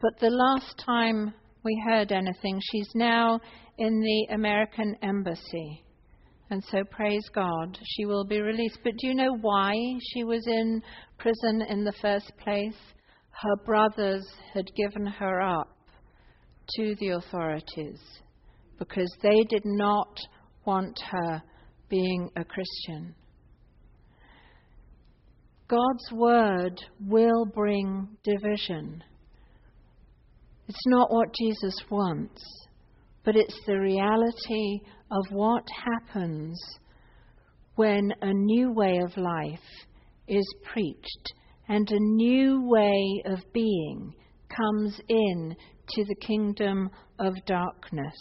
But 0.00 0.18
the 0.20 0.30
last 0.30 0.78
time 0.78 1.34
we 1.64 1.82
heard 1.84 2.12
anything, 2.12 2.60
she's 2.70 2.90
now 2.94 3.40
in 3.78 4.00
the 4.00 4.34
American 4.34 4.96
embassy. 5.02 5.84
And 6.50 6.62
so, 6.70 6.84
praise 6.84 7.28
God, 7.34 7.76
she 7.82 8.04
will 8.04 8.24
be 8.24 8.40
released. 8.40 8.78
But 8.84 8.92
do 8.98 9.08
you 9.08 9.14
know 9.14 9.36
why 9.40 9.74
she 10.12 10.22
was 10.22 10.46
in 10.46 10.82
prison 11.18 11.62
in 11.68 11.84
the 11.84 11.94
first 12.00 12.30
place? 12.38 12.76
Her 13.30 13.56
brothers 13.64 14.24
had 14.52 14.66
given 14.76 15.06
her 15.06 15.40
up 15.40 15.73
to 16.76 16.94
the 17.00 17.10
authorities 17.10 18.00
because 18.78 19.10
they 19.22 19.44
did 19.44 19.64
not 19.64 20.18
want 20.64 20.98
her 21.10 21.42
being 21.88 22.30
a 22.36 22.44
Christian. 22.44 23.14
God's 25.68 26.12
word 26.12 26.80
will 27.00 27.46
bring 27.46 28.08
division. 28.22 29.02
It's 30.68 30.86
not 30.86 31.12
what 31.12 31.34
Jesus 31.38 31.76
wants, 31.90 32.42
but 33.24 33.36
it's 33.36 33.58
the 33.66 33.78
reality 33.78 34.80
of 35.10 35.24
what 35.30 35.64
happens 35.84 36.58
when 37.76 38.12
a 38.20 38.32
new 38.32 38.72
way 38.72 38.98
of 38.98 39.16
life 39.16 39.58
is 40.28 40.54
preached 40.72 41.32
and 41.68 41.90
a 41.90 41.98
new 41.98 42.62
way 42.68 43.22
of 43.26 43.40
being 43.52 44.14
comes 44.56 45.00
in 45.08 45.56
to 45.90 46.04
the 46.04 46.14
kingdom 46.16 46.90
of 47.18 47.34
darkness. 47.46 48.14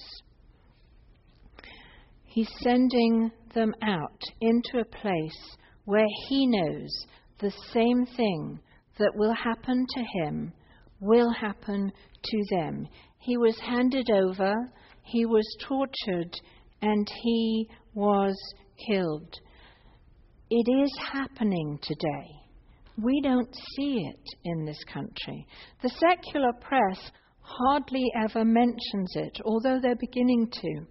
He's 2.23 2.49
sending 2.61 3.31
them 3.53 3.73
out 3.83 4.21
into 4.41 4.79
a 4.79 5.01
place 5.01 5.57
where 5.85 6.07
he 6.27 6.47
knows 6.47 7.05
the 7.39 7.53
same 7.71 8.05
thing 8.17 8.59
that 8.97 9.11
will 9.15 9.33
happen 9.33 9.85
to 9.95 10.03
him 10.19 10.53
will 10.99 11.31
happen 11.31 11.91
to 12.23 12.43
them. 12.49 12.87
He 13.19 13.37
was 13.37 13.57
handed 13.59 14.09
over, 14.09 14.53
he 15.03 15.25
was 15.25 15.45
tortured, 15.67 16.33
and 16.81 17.07
he 17.21 17.69
was 17.93 18.35
killed. 18.87 19.33
It 20.49 20.83
is 20.83 20.91
happening 21.11 21.79
today. 21.81 22.42
We 23.01 23.21
don't 23.21 23.53
see 23.75 24.05
it 24.07 24.25
in 24.45 24.65
this 24.65 24.81
country. 24.91 25.47
The 25.81 25.89
secular 25.89 26.53
press 26.61 26.99
hardly 27.41 28.03
ever 28.23 28.45
mentions 28.45 29.11
it, 29.15 29.37
although 29.43 29.79
they're 29.81 29.95
beginning 29.95 30.49
to. 30.51 30.85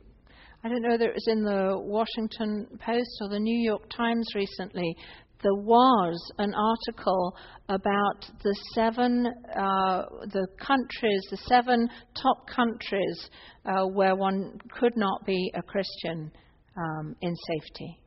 I 0.65 0.69
don't 0.69 0.83
know 0.83 0.91
whether 0.91 1.09
it 1.09 1.15
was 1.15 1.29
in 1.29 1.43
the 1.43 1.77
Washington 1.77 2.67
Post 2.81 3.11
or 3.21 3.29
the 3.29 3.39
New 3.39 3.59
York 3.59 3.89
Times 3.97 4.27
recently. 4.35 4.97
There 5.43 5.55
was 5.55 6.33
an 6.39 6.55
article 6.55 7.37
about 7.69 8.31
the 8.45 8.57
seven 8.75 9.27
uh, 9.57 10.03
the 10.33 10.47
countries, 10.65 11.21
the 11.31 11.37
seven 11.49 11.89
top 12.15 12.47
countries 12.49 13.31
uh, 13.65 13.87
where 13.87 14.15
one 14.15 14.59
could 14.79 14.97
not 14.97 15.27
be 15.27 15.53
a 15.57 15.63
Christian 15.63 16.31
um, 16.77 17.17
in 17.23 17.35
safety, 17.35 17.99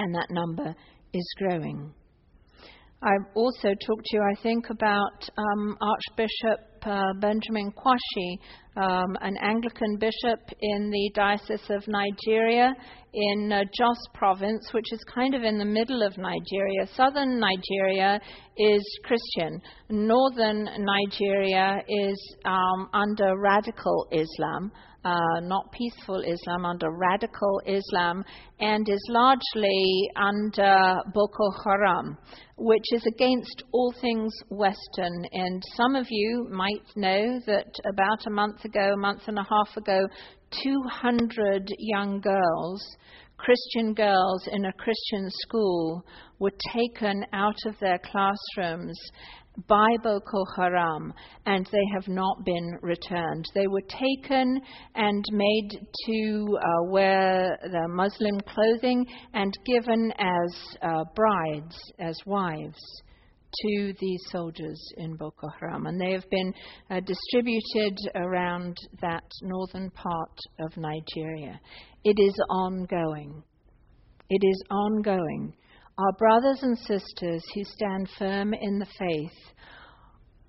and 0.00 0.14
that 0.14 0.26
number 0.30 0.74
is 1.12 1.34
growing. 1.38 1.94
I 3.02 3.12
also 3.34 3.68
talked 3.86 4.04
to 4.04 4.16
you, 4.16 4.22
I 4.22 4.42
think, 4.42 4.68
about 4.68 5.26
um, 5.38 5.76
Archbishop 5.80 6.60
uh, 6.82 7.14
Benjamin 7.18 7.72
Kwashi, 7.72 8.38
um, 8.76 9.16
an 9.22 9.38
Anglican 9.42 9.96
bishop 9.98 10.38
in 10.60 10.90
the 10.90 11.10
Diocese 11.14 11.70
of 11.70 11.82
Nigeria 11.88 12.74
in 13.14 13.52
uh, 13.52 13.62
Jos 13.74 13.96
province, 14.12 14.68
which 14.72 14.92
is 14.92 15.02
kind 15.14 15.34
of 15.34 15.44
in 15.44 15.58
the 15.58 15.64
middle 15.64 16.02
of 16.02 16.18
Nigeria. 16.18 16.86
Southern 16.94 17.40
Nigeria 17.40 18.20
is 18.58 18.82
Christian, 19.04 19.62
northern 19.88 20.68
Nigeria 20.78 21.78
is 21.88 22.36
um, 22.44 22.90
under 22.92 23.34
radical 23.38 24.08
Islam 24.12 24.70
uh, 25.04 25.40
not 25.42 25.72
peaceful 25.72 26.20
Islam, 26.20 26.64
under 26.64 26.90
radical 26.90 27.60
Islam, 27.66 28.24
and 28.58 28.88
is 28.88 29.06
largely 29.08 30.10
under 30.16 30.96
Boko 31.14 31.50
Haram, 31.64 32.18
which 32.56 32.84
is 32.92 33.06
against 33.06 33.62
all 33.72 33.94
things 34.00 34.32
Western. 34.50 35.24
And 35.32 35.62
some 35.76 35.96
of 35.96 36.06
you 36.10 36.48
might 36.50 36.84
know 36.96 37.40
that 37.46 37.72
about 37.86 38.26
a 38.26 38.30
month 38.30 38.64
ago, 38.64 38.92
a 38.92 38.96
month 38.96 39.22
and 39.26 39.38
a 39.38 39.46
half 39.48 39.76
ago, 39.76 40.06
200 40.62 41.72
young 41.78 42.20
girls, 42.20 42.82
Christian 43.38 43.94
girls 43.94 44.46
in 44.52 44.66
a 44.66 44.72
Christian 44.74 45.30
school, 45.30 46.04
were 46.38 46.52
taken 46.74 47.24
out 47.32 47.56
of 47.66 47.78
their 47.80 47.98
classrooms 47.98 48.98
by 49.68 49.88
Boko 50.02 50.44
Haram 50.56 51.12
and 51.46 51.66
they 51.66 51.84
have 51.94 52.08
not 52.08 52.44
been 52.44 52.78
returned. 52.82 53.44
They 53.54 53.66
were 53.66 53.82
taken 53.82 54.60
and 54.94 55.24
made 55.32 55.70
to 56.06 56.58
uh, 56.58 56.90
wear 56.90 57.58
the 57.62 57.88
Muslim 57.88 58.40
clothing 58.40 59.06
and 59.34 59.52
given 59.66 60.12
as 60.18 60.76
uh, 60.82 61.04
brides, 61.14 61.76
as 61.98 62.16
wives. 62.26 62.78
To 63.64 63.92
these 63.98 64.20
soldiers 64.30 64.80
in 64.98 65.16
Boko 65.16 65.48
Haram, 65.58 65.86
and 65.86 66.00
they 66.00 66.12
have 66.12 66.30
been 66.30 66.54
uh, 66.88 67.00
distributed 67.00 67.98
around 68.14 68.76
that 69.00 69.24
northern 69.42 69.90
part 69.90 70.38
of 70.60 70.76
Nigeria. 70.76 71.60
It 72.04 72.16
is 72.20 72.32
ongoing. 72.48 73.42
It 74.28 74.40
is 74.46 74.62
ongoing. 74.70 75.52
Our 76.00 76.12
brothers 76.12 76.62
and 76.62 76.78
sisters 76.78 77.44
who 77.54 77.62
stand 77.64 78.08
firm 78.18 78.54
in 78.54 78.78
the 78.78 78.86
faith 78.98 79.38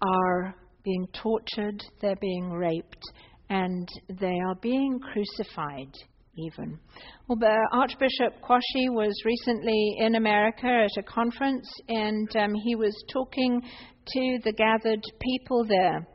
are 0.02 0.56
being 0.86 1.06
tortured, 1.14 1.84
they're 2.02 2.16
being 2.22 2.52
raped, 2.52 3.04
and 3.50 3.86
they 4.08 4.40
are 4.48 4.56
being 4.62 4.98
crucified 5.00 5.92
even. 6.38 6.80
Well, 7.28 7.38
Archbishop 7.74 8.42
Kwashi 8.42 8.90
was 8.92 9.14
recently 9.26 9.98
in 10.00 10.16
America 10.16 10.68
at 10.68 10.98
a 10.98 11.04
conference, 11.04 11.70
and 11.90 12.34
um, 12.38 12.54
he 12.64 12.76
was 12.76 12.96
talking 13.12 13.62
to 13.62 14.40
the 14.46 14.54
gathered 14.54 15.04
people 15.20 15.66
there. 15.68 16.08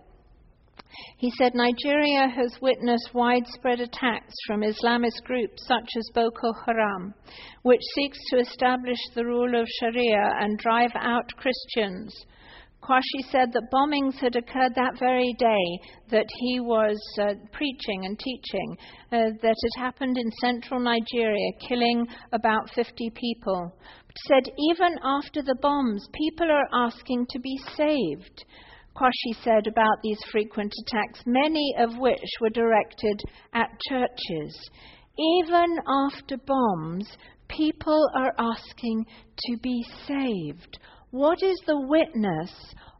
He 1.18 1.30
said 1.30 1.54
Nigeria 1.54 2.28
has 2.28 2.60
witnessed 2.60 3.14
widespread 3.14 3.80
attacks 3.80 4.34
from 4.46 4.62
Islamist 4.62 5.22
groups 5.24 5.66
such 5.66 5.88
as 5.96 6.10
Boko 6.14 6.52
Haram, 6.64 7.14
which 7.62 7.80
seeks 7.94 8.18
to 8.30 8.38
establish 8.38 8.98
the 9.14 9.24
rule 9.24 9.60
of 9.60 9.68
Sharia 9.80 10.30
and 10.40 10.58
drive 10.58 10.92
out 10.94 11.30
Christians. 11.36 12.14
Kwashi 12.82 13.28
said 13.30 13.52
that 13.52 13.70
bombings 13.72 14.20
had 14.20 14.36
occurred 14.36 14.74
that 14.76 14.98
very 14.98 15.34
day 15.38 15.88
that 16.10 16.26
he 16.38 16.60
was 16.60 16.96
uh, 17.20 17.34
preaching 17.50 18.04
and 18.04 18.16
teaching, 18.18 18.76
uh, 19.10 19.30
that 19.42 19.56
had 19.62 19.82
happened 19.82 20.16
in 20.16 20.30
central 20.40 20.78
Nigeria, 20.78 21.52
killing 21.68 22.06
about 22.32 22.70
50 22.74 23.10
people. 23.10 23.72
But 24.06 24.16
said 24.28 24.52
even 24.70 24.98
after 25.02 25.42
the 25.42 25.56
bombs, 25.60 26.06
people 26.12 26.48
are 26.48 26.86
asking 26.86 27.26
to 27.30 27.40
be 27.40 27.58
saved. 27.76 28.44
Kwashi 28.96 29.42
said 29.44 29.66
about 29.66 29.98
these 30.02 30.18
frequent 30.32 30.72
attacks, 30.82 31.22
many 31.26 31.74
of 31.78 31.98
which 31.98 32.24
were 32.40 32.50
directed 32.50 33.20
at 33.52 33.68
churches. 33.88 34.70
Even 35.18 35.76
after 36.06 36.38
bombs, 36.38 37.06
people 37.48 38.08
are 38.14 38.32
asking 38.38 39.04
to 39.38 39.56
be 39.58 39.84
saved. 40.06 40.78
What 41.10 41.42
is 41.42 41.60
the 41.66 41.80
witness 41.80 42.52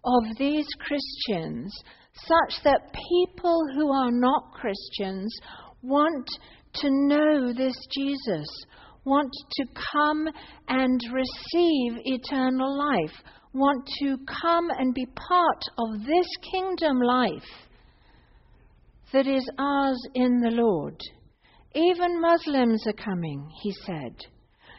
of 0.04 0.36
these 0.38 0.66
Christians 0.78 1.72
such 2.14 2.62
that 2.64 2.92
people 3.10 3.62
who 3.74 3.90
are 3.92 4.12
not 4.12 4.52
Christians 4.52 5.34
want 5.82 6.26
to 6.74 6.88
know 6.90 7.52
this 7.52 7.76
Jesus, 7.94 8.46
want 9.04 9.30
to 9.52 9.66
come 9.92 10.28
and 10.68 11.00
receive 11.12 11.92
eternal 12.04 12.78
life, 12.78 13.22
want 13.56 13.88
to 14.00 14.18
come 14.42 14.68
and 14.70 14.94
be 14.94 15.06
part 15.06 15.62
of 15.78 16.00
this 16.00 16.26
kingdom 16.52 17.00
life 17.00 17.42
that 19.12 19.26
is 19.26 19.48
ours 19.58 20.00
in 20.14 20.40
the 20.40 20.50
Lord. 20.50 21.00
Even 21.74 22.20
Muslims 22.20 22.86
are 22.86 22.92
coming, 22.92 23.48
he 23.62 23.72
said. 23.84 24.14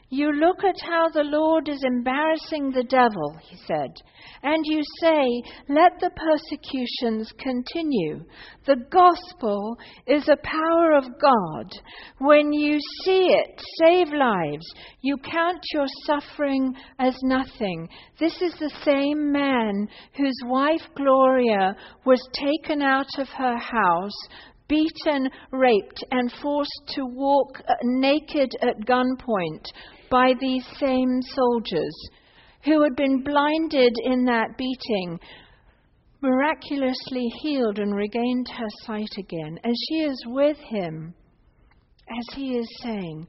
You 0.09 0.31
look 0.31 0.63
at 0.63 0.79
how 0.89 1.09
the 1.09 1.25
Lord 1.25 1.67
is 1.67 1.83
embarrassing 1.83 2.71
the 2.71 2.85
devil, 2.85 3.37
he 3.41 3.57
said, 3.67 3.93
and 4.41 4.63
you 4.65 4.81
say, 5.01 5.43
Let 5.67 5.99
the 5.99 6.11
persecutions 6.11 7.33
continue. 7.37 8.23
The 8.65 8.77
gospel 8.89 9.75
is 10.07 10.29
a 10.29 10.37
power 10.47 10.93
of 10.93 11.19
God. 11.19 11.69
When 12.19 12.53
you 12.53 12.79
see 13.03 13.27
it 13.27 13.61
save 13.83 14.13
lives, 14.13 14.65
you 15.01 15.17
count 15.17 15.59
your 15.73 15.87
suffering 16.05 16.73
as 16.99 17.17
nothing. 17.23 17.89
This 18.17 18.41
is 18.41 18.53
the 18.59 18.71
same 18.85 19.33
man 19.33 19.89
whose 20.15 20.39
wife 20.45 20.87
Gloria 20.95 21.75
was 22.05 22.25
taken 22.31 22.81
out 22.81 23.09
of 23.17 23.27
her 23.27 23.57
house 23.57 24.15
beaten, 24.69 25.29
raped, 25.51 26.03
and 26.11 26.31
forced 26.41 26.81
to 26.89 27.05
walk 27.05 27.59
uh, 27.59 27.73
naked 27.83 28.51
at 28.61 28.85
gunpoint 28.85 29.65
by 30.09 30.33
these 30.39 30.65
same 30.79 31.21
soldiers 31.21 32.09
who 32.63 32.81
had 32.81 32.95
been 32.95 33.23
blinded 33.23 33.93
in 34.03 34.25
that 34.25 34.57
beating, 34.57 35.19
miraculously 36.21 37.27
healed 37.41 37.79
and 37.79 37.95
regained 37.95 38.47
her 38.49 38.67
sight 38.83 39.17
again. 39.17 39.59
And 39.63 39.75
she 39.87 39.95
is 40.01 40.23
with 40.27 40.57
him 40.57 41.13
as 42.09 42.35
he 42.35 42.57
is 42.57 42.67
saying, 42.81 43.27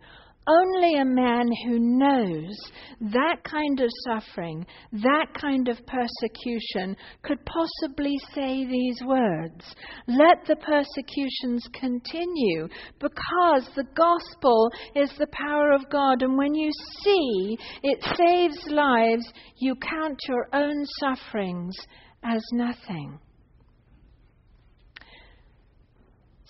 only 0.48 0.94
a 0.94 1.04
man 1.04 1.46
who 1.64 1.78
knows 1.78 2.56
that 3.00 3.44
kind 3.44 3.80
of 3.80 3.88
suffering, 4.06 4.66
that 4.92 5.26
kind 5.38 5.68
of 5.68 5.78
persecution, 5.87 6.96
could 7.22 7.38
possibly 7.44 8.16
say 8.34 8.66
these 8.66 9.00
words. 9.06 9.74
Let 10.06 10.46
the 10.46 10.56
persecutions 10.56 11.68
continue 11.74 12.68
because 12.98 13.68
the 13.76 13.87
gospel 13.94 14.70
is 14.96 15.12
the 15.18 15.28
power 15.32 15.72
of 15.72 15.88
God. 15.90 16.22
And 16.22 16.37
when 16.38 16.54
you 16.54 16.70
see 17.04 17.58
it 17.82 18.02
saves 18.16 18.70
lives, 18.70 19.30
you 19.56 19.74
count 19.76 20.18
your 20.26 20.48
own 20.54 20.84
sufferings 20.98 21.76
as 22.24 22.42
nothing. 22.52 23.18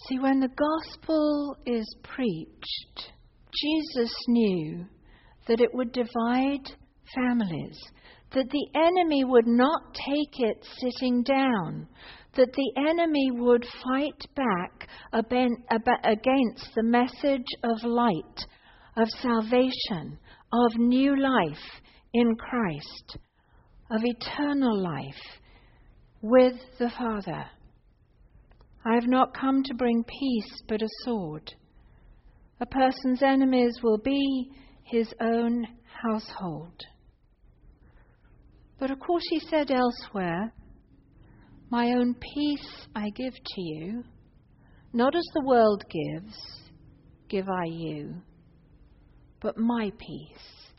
See, 0.07 0.19
when 0.21 0.41
the 0.41 0.49
gospel 0.49 1.57
is 1.67 1.85
preached, 2.03 3.13
Jesus 3.63 4.13
knew 4.29 4.87
that 5.47 5.61
it 5.61 5.73
would 5.73 5.93
divide 5.93 6.71
families, 7.15 7.79
that 8.33 8.51
the 8.51 8.69
enemy 8.75 9.25
would 9.25 9.47
not 9.47 9.95
take 9.95 10.41
it 10.41 10.65
sitting 10.79 11.23
down, 11.23 11.89
that 12.37 12.53
the 12.53 12.73
enemy 12.77 13.31
would 13.33 13.65
fight 13.85 14.21
back 14.37 14.89
against 15.13 16.75
the 16.75 16.83
message 16.83 17.47
of 17.65 17.83
light, 17.85 18.47
of 18.97 19.09
salvation, 19.23 20.19
of 20.53 20.77
new 20.77 21.21
life 21.21 21.81
in 22.13 22.37
Christ, 22.37 23.19
of 23.91 24.03
eternal 24.05 24.79
life 24.83 25.41
with 26.21 26.55
the 26.79 26.91
Father. 26.91 27.47
I 28.85 28.95
have 28.95 29.09
not 29.09 29.35
come 29.35 29.63
to 29.65 29.75
bring 29.75 30.05
peace, 30.05 30.63
but 30.69 30.83
a 30.83 30.89
sword. 31.05 31.55
A 32.61 32.67
person's 32.67 33.23
enemies 33.23 33.79
will 33.83 33.99
be 33.99 34.51
his 34.83 35.13
own 35.21 35.67
household. 36.03 36.81
But 38.79 38.91
of 38.91 38.99
course, 38.99 39.23
he 39.31 39.41
said 39.41 39.71
elsewhere, 39.71 40.53
My 41.71 41.93
own 41.93 42.15
peace 42.15 42.87
I 42.97 43.11
give 43.11 43.35
to 43.35 43.61
you, 43.61 44.05
not 44.93 45.15
as 45.15 45.27
the 45.35 45.45
world 45.45 45.85
gives, 45.89 46.37
give 47.29 47.47
I 47.49 47.67
you, 47.67 48.23
but 49.41 49.57
my 49.57 49.93
peace. 49.99 50.73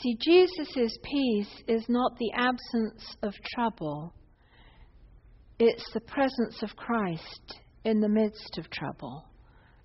See, 0.00 0.16
Jesus' 0.20 0.96
peace 1.02 1.62
is 1.68 1.84
not 1.88 2.16
the 2.18 2.32
absence 2.34 3.16
of 3.22 3.34
trouble, 3.54 4.14
it's 5.58 5.92
the 5.92 6.00
presence 6.00 6.62
of 6.62 6.74
Christ 6.76 7.60
in 7.84 8.00
the 8.00 8.08
midst 8.08 8.58
of 8.58 8.70
trouble. 8.70 9.31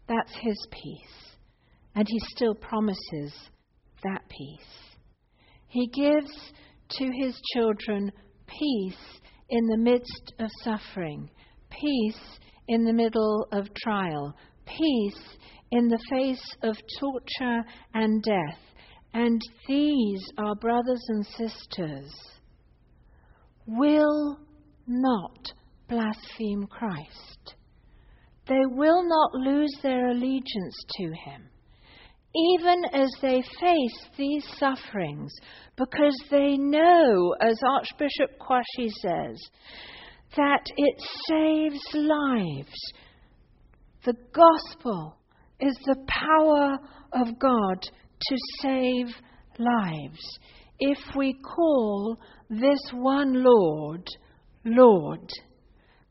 That's 0.08 0.36
his 0.42 0.68
peace. 0.72 1.36
And 1.96 2.08
he 2.08 2.20
still 2.36 2.56
promises 2.56 3.34
that 4.04 4.22
peace. 4.30 4.98
He 5.68 5.88
gives 5.88 6.32
to 6.92 7.12
his 7.22 7.40
children 7.54 8.12
peace 8.46 9.20
in 9.50 9.66
the 9.68 9.78
midst 9.78 10.34
of 10.40 10.50
suffering, 10.64 11.30
peace 11.70 12.40
in 12.68 12.84
the 12.84 12.94
middle 12.94 13.48
of 13.52 13.74
trial, 13.74 14.36
peace 14.66 15.38
in 15.72 15.88
the 15.88 16.00
face 16.10 16.56
of 16.64 16.78
torture 17.00 17.64
and 17.94 18.24
death. 18.24 18.60
And 19.14 19.42
these, 19.68 20.24
our 20.38 20.56
brothers 20.56 21.04
and 21.10 21.26
sisters, 21.26 22.12
will 23.66 24.40
not 24.86 25.52
blaspheme 25.90 26.68
Christ. 26.68 27.56
They 28.48 28.66
will 28.66 29.04
not 29.08 29.34
lose 29.34 29.74
their 29.82 30.10
allegiance 30.10 30.76
to 30.98 31.04
him, 31.04 31.50
even 32.36 32.86
as 32.94 33.10
they 33.22 33.42
face 33.60 34.08
these 34.18 34.46
sufferings, 34.58 35.34
because 35.76 36.16
they 36.32 36.58
know, 36.58 37.36
as 37.42 37.60
Archbishop 37.64 38.40
Kwashi 38.40 38.90
says, 39.02 39.38
that 40.36 40.64
it 40.78 40.96
saves 41.28 41.82
lives. 41.94 42.94
The 44.06 44.16
gospel 44.34 45.18
is 45.60 45.78
the 45.86 46.06
power 46.08 46.78
of 47.14 47.40
God 47.40 47.82
to 47.82 48.38
save 48.62 49.08
lives 49.60 50.40
if 50.80 50.98
we 51.16 51.34
call 51.34 52.18
this 52.50 52.80
one 52.94 53.44
Lord, 53.44 54.08
Lord, 54.64 55.30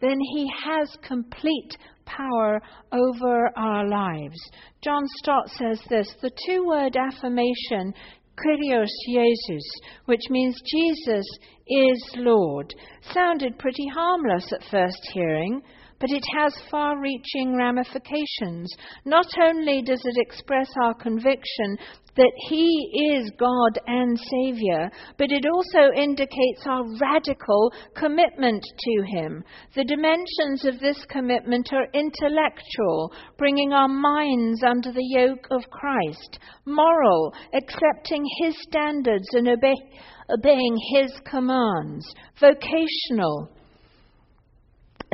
then 0.00 0.18
he 0.20 0.50
has 0.64 0.96
complete 1.02 1.76
power 2.04 2.60
over 2.92 3.50
our 3.56 3.88
lives. 3.88 4.38
John 4.82 5.02
Stott 5.18 5.48
says 5.50 5.80
this 5.88 6.14
the 6.22 6.30
two 6.46 6.66
word 6.66 6.96
affirmation, 6.96 7.92
Kyrios 8.38 8.88
Jesus, 9.06 9.64
which 10.04 10.20
means 10.30 10.60
Jesus 10.70 11.24
is 11.66 12.14
Lord, 12.16 12.72
sounded 13.12 13.58
pretty 13.58 13.88
harmless 13.92 14.52
at 14.52 14.70
first 14.70 15.00
hearing, 15.12 15.62
but 15.98 16.10
it 16.10 16.24
has 16.36 16.54
far 16.70 17.00
reaching 17.00 17.56
ramifications. 17.56 18.70
Not 19.04 19.26
only 19.42 19.82
does 19.82 20.02
it 20.04 20.16
express 20.18 20.68
our 20.82 20.94
conviction 20.94 21.76
that 22.16 22.32
He 22.48 23.12
is 23.12 23.30
God 23.38 23.78
and 23.86 24.18
Saviour, 24.18 24.90
but 25.18 25.30
it 25.30 25.44
also 25.46 25.92
indicates 25.94 26.66
our 26.66 26.84
radical 27.00 27.72
commitment 27.94 28.62
to 28.62 29.02
Him. 29.06 29.44
The 29.74 29.84
dimensions 29.84 30.64
of 30.64 30.80
this 30.80 31.04
commitment 31.10 31.70
are 31.72 31.88
intellectual, 31.92 33.12
bringing 33.38 33.72
our 33.72 33.88
minds 33.88 34.62
under 34.62 34.92
the 34.92 35.06
yoke 35.16 35.46
of 35.50 35.70
Christ, 35.70 36.38
moral, 36.64 37.32
accepting 37.52 38.24
His 38.42 38.56
standards 38.62 39.28
and 39.32 39.48
obey, 39.48 39.74
obeying 40.30 40.76
His 40.94 41.12
commands, 41.30 42.06
vocational, 42.40 43.55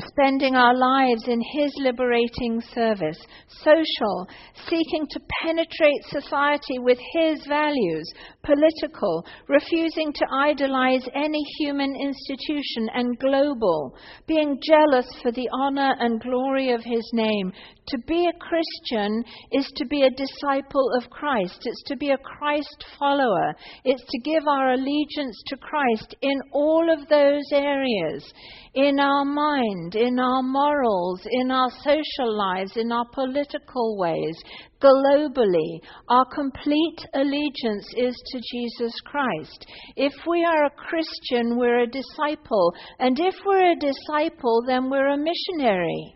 spending 0.00 0.56
our 0.56 0.74
lives 0.74 1.28
in 1.28 1.40
His 1.40 1.72
liberating 1.78 2.62
service, 2.74 3.18
social, 3.48 4.28
seeking 4.68 5.06
to 5.10 5.20
penetrate 5.42 6.04
society 6.08 6.78
with 6.78 6.98
His 7.12 7.44
values, 7.46 8.10
political, 8.42 9.24
refusing 9.48 10.12
to 10.12 10.26
idolize 10.44 11.06
any 11.14 11.42
human 11.58 11.94
institution, 11.94 12.88
and 12.94 13.18
global, 13.18 13.94
being 14.26 14.58
jealous 14.66 15.06
for 15.22 15.30
the 15.32 15.48
honor 15.52 15.94
and 15.98 16.20
glory 16.22 16.72
of 16.72 16.82
His 16.82 17.08
name. 17.12 17.52
To 17.88 17.98
be 18.06 18.26
a 18.26 18.38
Christian 18.38 19.24
is 19.50 19.70
to 19.76 19.86
be 19.86 20.02
a 20.02 20.10
disciple 20.10 20.88
of 20.96 21.10
Christ. 21.10 21.58
It's 21.64 21.82
to 21.86 21.96
be 21.96 22.10
a 22.10 22.18
Christ 22.18 22.84
follower. 22.98 23.54
It's 23.84 24.04
to 24.08 24.18
give 24.20 24.46
our 24.46 24.72
allegiance 24.72 25.42
to 25.48 25.56
Christ 25.56 26.14
in 26.22 26.40
all 26.52 26.88
of 26.92 27.08
those 27.08 27.44
areas 27.52 28.32
in 28.74 28.98
our 28.98 29.24
mind, 29.24 29.94
in 29.94 30.18
our 30.18 30.42
morals, 30.42 31.20
in 31.30 31.50
our 31.50 31.68
social 31.82 32.36
lives, 32.36 32.76
in 32.76 32.90
our 32.90 33.04
political 33.12 33.98
ways, 33.98 34.36
globally. 34.80 35.80
Our 36.08 36.24
complete 36.34 36.98
allegiance 37.14 37.86
is 37.96 38.16
to 38.26 38.40
Jesus 38.52 38.94
Christ. 39.04 39.66
If 39.96 40.12
we 40.26 40.44
are 40.44 40.64
a 40.64 40.70
Christian, 40.70 41.58
we're 41.58 41.80
a 41.80 41.86
disciple. 41.86 42.72
And 42.98 43.18
if 43.20 43.34
we're 43.44 43.72
a 43.72 43.76
disciple, 43.76 44.62
then 44.66 44.88
we're 44.88 45.12
a 45.12 45.18
missionary. 45.18 46.14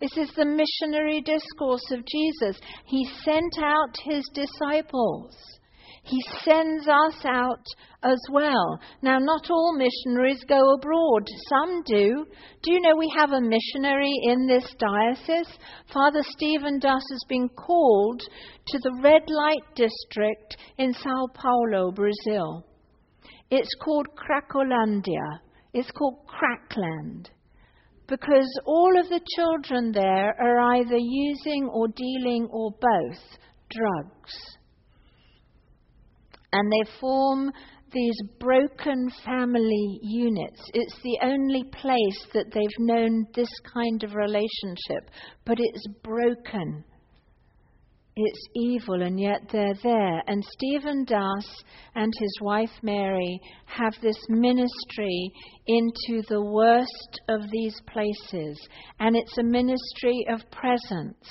This 0.00 0.16
is 0.16 0.32
the 0.34 0.46
missionary 0.46 1.20
discourse 1.20 1.90
of 1.90 2.04
Jesus. 2.06 2.58
He 2.86 3.06
sent 3.22 3.52
out 3.62 3.94
his 4.04 4.24
disciples. 4.32 5.36
He 6.04 6.18
sends 6.42 6.88
us 6.88 7.24
out 7.26 7.64
as 8.02 8.18
well. 8.32 8.80
Now, 9.02 9.18
not 9.18 9.50
all 9.50 9.76
missionaries 9.76 10.42
go 10.48 10.74
abroad. 10.74 11.26
Some 11.50 11.82
do. 11.82 12.26
Do 12.62 12.72
you 12.72 12.80
know 12.80 12.96
we 12.96 13.12
have 13.16 13.32
a 13.32 13.40
missionary 13.40 14.14
in 14.22 14.46
this 14.46 14.74
diocese? 14.78 15.58
Father 15.92 16.22
Stephen 16.22 16.78
Duss 16.78 17.02
has 17.10 17.24
been 17.28 17.48
called 17.50 18.20
to 18.20 18.78
the 18.78 18.98
red 19.02 19.22
light 19.28 19.74
district 19.74 20.56
in 20.78 20.94
Sao 20.94 21.26
Paulo, 21.34 21.92
Brazil. 21.92 22.64
It's 23.50 23.74
called 23.84 24.06
Cracolândia. 24.16 25.40
It's 25.74 25.90
called 25.90 26.26
Crackland. 26.26 27.30
Because 28.10 28.60
all 28.66 28.98
of 28.98 29.08
the 29.08 29.20
children 29.36 29.92
there 29.92 30.34
are 30.38 30.74
either 30.74 30.98
using 30.98 31.70
or 31.72 31.86
dealing 31.88 32.48
or 32.50 32.72
both 32.72 33.18
drugs 33.70 34.34
and 36.52 36.72
they 36.72 36.90
form 37.00 37.52
these 37.92 38.16
broken 38.38 39.10
family 39.24 40.00
units. 40.02 40.60
It's 40.74 40.96
the 41.02 41.18
only 41.22 41.64
place 41.64 42.26
that 42.34 42.52
they've 42.52 42.78
known 42.78 43.26
this 43.34 43.50
kind 43.74 44.02
of 44.02 44.14
relationship, 44.14 45.10
but 45.44 45.58
it's 45.58 45.86
broken. 46.02 46.84
It's 48.22 48.48
evil, 48.54 49.00
and 49.00 49.18
yet 49.18 49.48
they're 49.50 49.78
there. 49.82 50.22
And 50.26 50.44
Stephen 50.44 51.04
Duss 51.04 51.46
and 51.94 52.12
his 52.20 52.38
wife 52.42 52.70
Mary 52.82 53.40
have 53.64 53.94
this 54.02 54.18
ministry 54.28 55.32
into 55.66 56.22
the 56.28 56.42
worst 56.42 57.20
of 57.30 57.40
these 57.50 57.80
places, 57.86 58.60
and 58.98 59.16
it's 59.16 59.38
a 59.38 59.42
ministry 59.42 60.26
of 60.28 60.40
presence. 60.50 61.24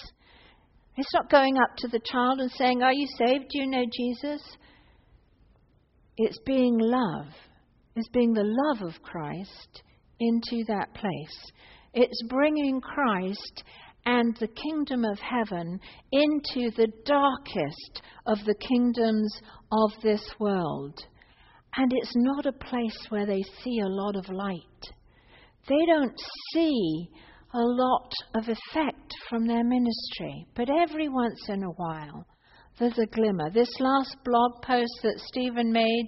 It's 0.97 1.13
not 1.13 1.29
going 1.29 1.57
up 1.57 1.77
to 1.77 1.89
the 1.89 2.01
child 2.11 2.39
and 2.39 2.49
saying, 2.53 2.81
Are 2.81 2.93
you 2.93 3.05
saved? 3.19 3.45
Do 3.51 3.59
you 3.59 3.67
know 3.67 3.85
Jesus? 3.95 4.41
It's 6.17 6.39
being 6.39 6.75
love. 6.79 7.27
It's 7.95 8.09
being 8.09 8.33
the 8.33 8.43
love 8.43 8.81
of 8.81 8.99
Christ 9.03 9.83
into 10.19 10.65
that 10.69 10.95
place. 10.95 11.51
It's 11.93 12.23
bringing 12.27 12.81
Christ 12.81 13.63
and 14.05 14.35
the 14.37 14.47
kingdom 14.47 15.05
of 15.05 15.19
heaven 15.19 15.79
into 16.11 16.71
the 16.75 16.91
darkest 17.05 18.01
of 18.25 18.37
the 18.45 18.55
kingdoms 18.55 19.41
of 19.71 19.91
this 20.01 20.23
world. 20.39 20.97
And 21.75 21.91
it's 21.93 22.13
not 22.15 22.45
a 22.45 22.51
place 22.51 22.97
where 23.09 23.25
they 23.25 23.43
see 23.63 23.79
a 23.79 23.87
lot 23.87 24.15
of 24.15 24.29
light. 24.29 24.93
They 25.67 25.85
don't 25.85 26.19
see 26.53 27.09
a 27.53 27.61
lot 27.61 28.11
of 28.35 28.43
effect 28.47 29.13
from 29.29 29.47
their 29.47 29.63
ministry, 29.63 30.47
but 30.55 30.69
every 30.69 31.09
once 31.09 31.47
in 31.49 31.63
a 31.63 31.71
while 31.71 32.25
there's 32.79 32.97
a 32.97 33.05
glimmer. 33.07 33.49
This 33.51 33.69
last 33.79 34.15
blog 34.23 34.61
post 34.61 34.99
that 35.03 35.19
Stephen 35.27 35.71
made, 35.71 36.07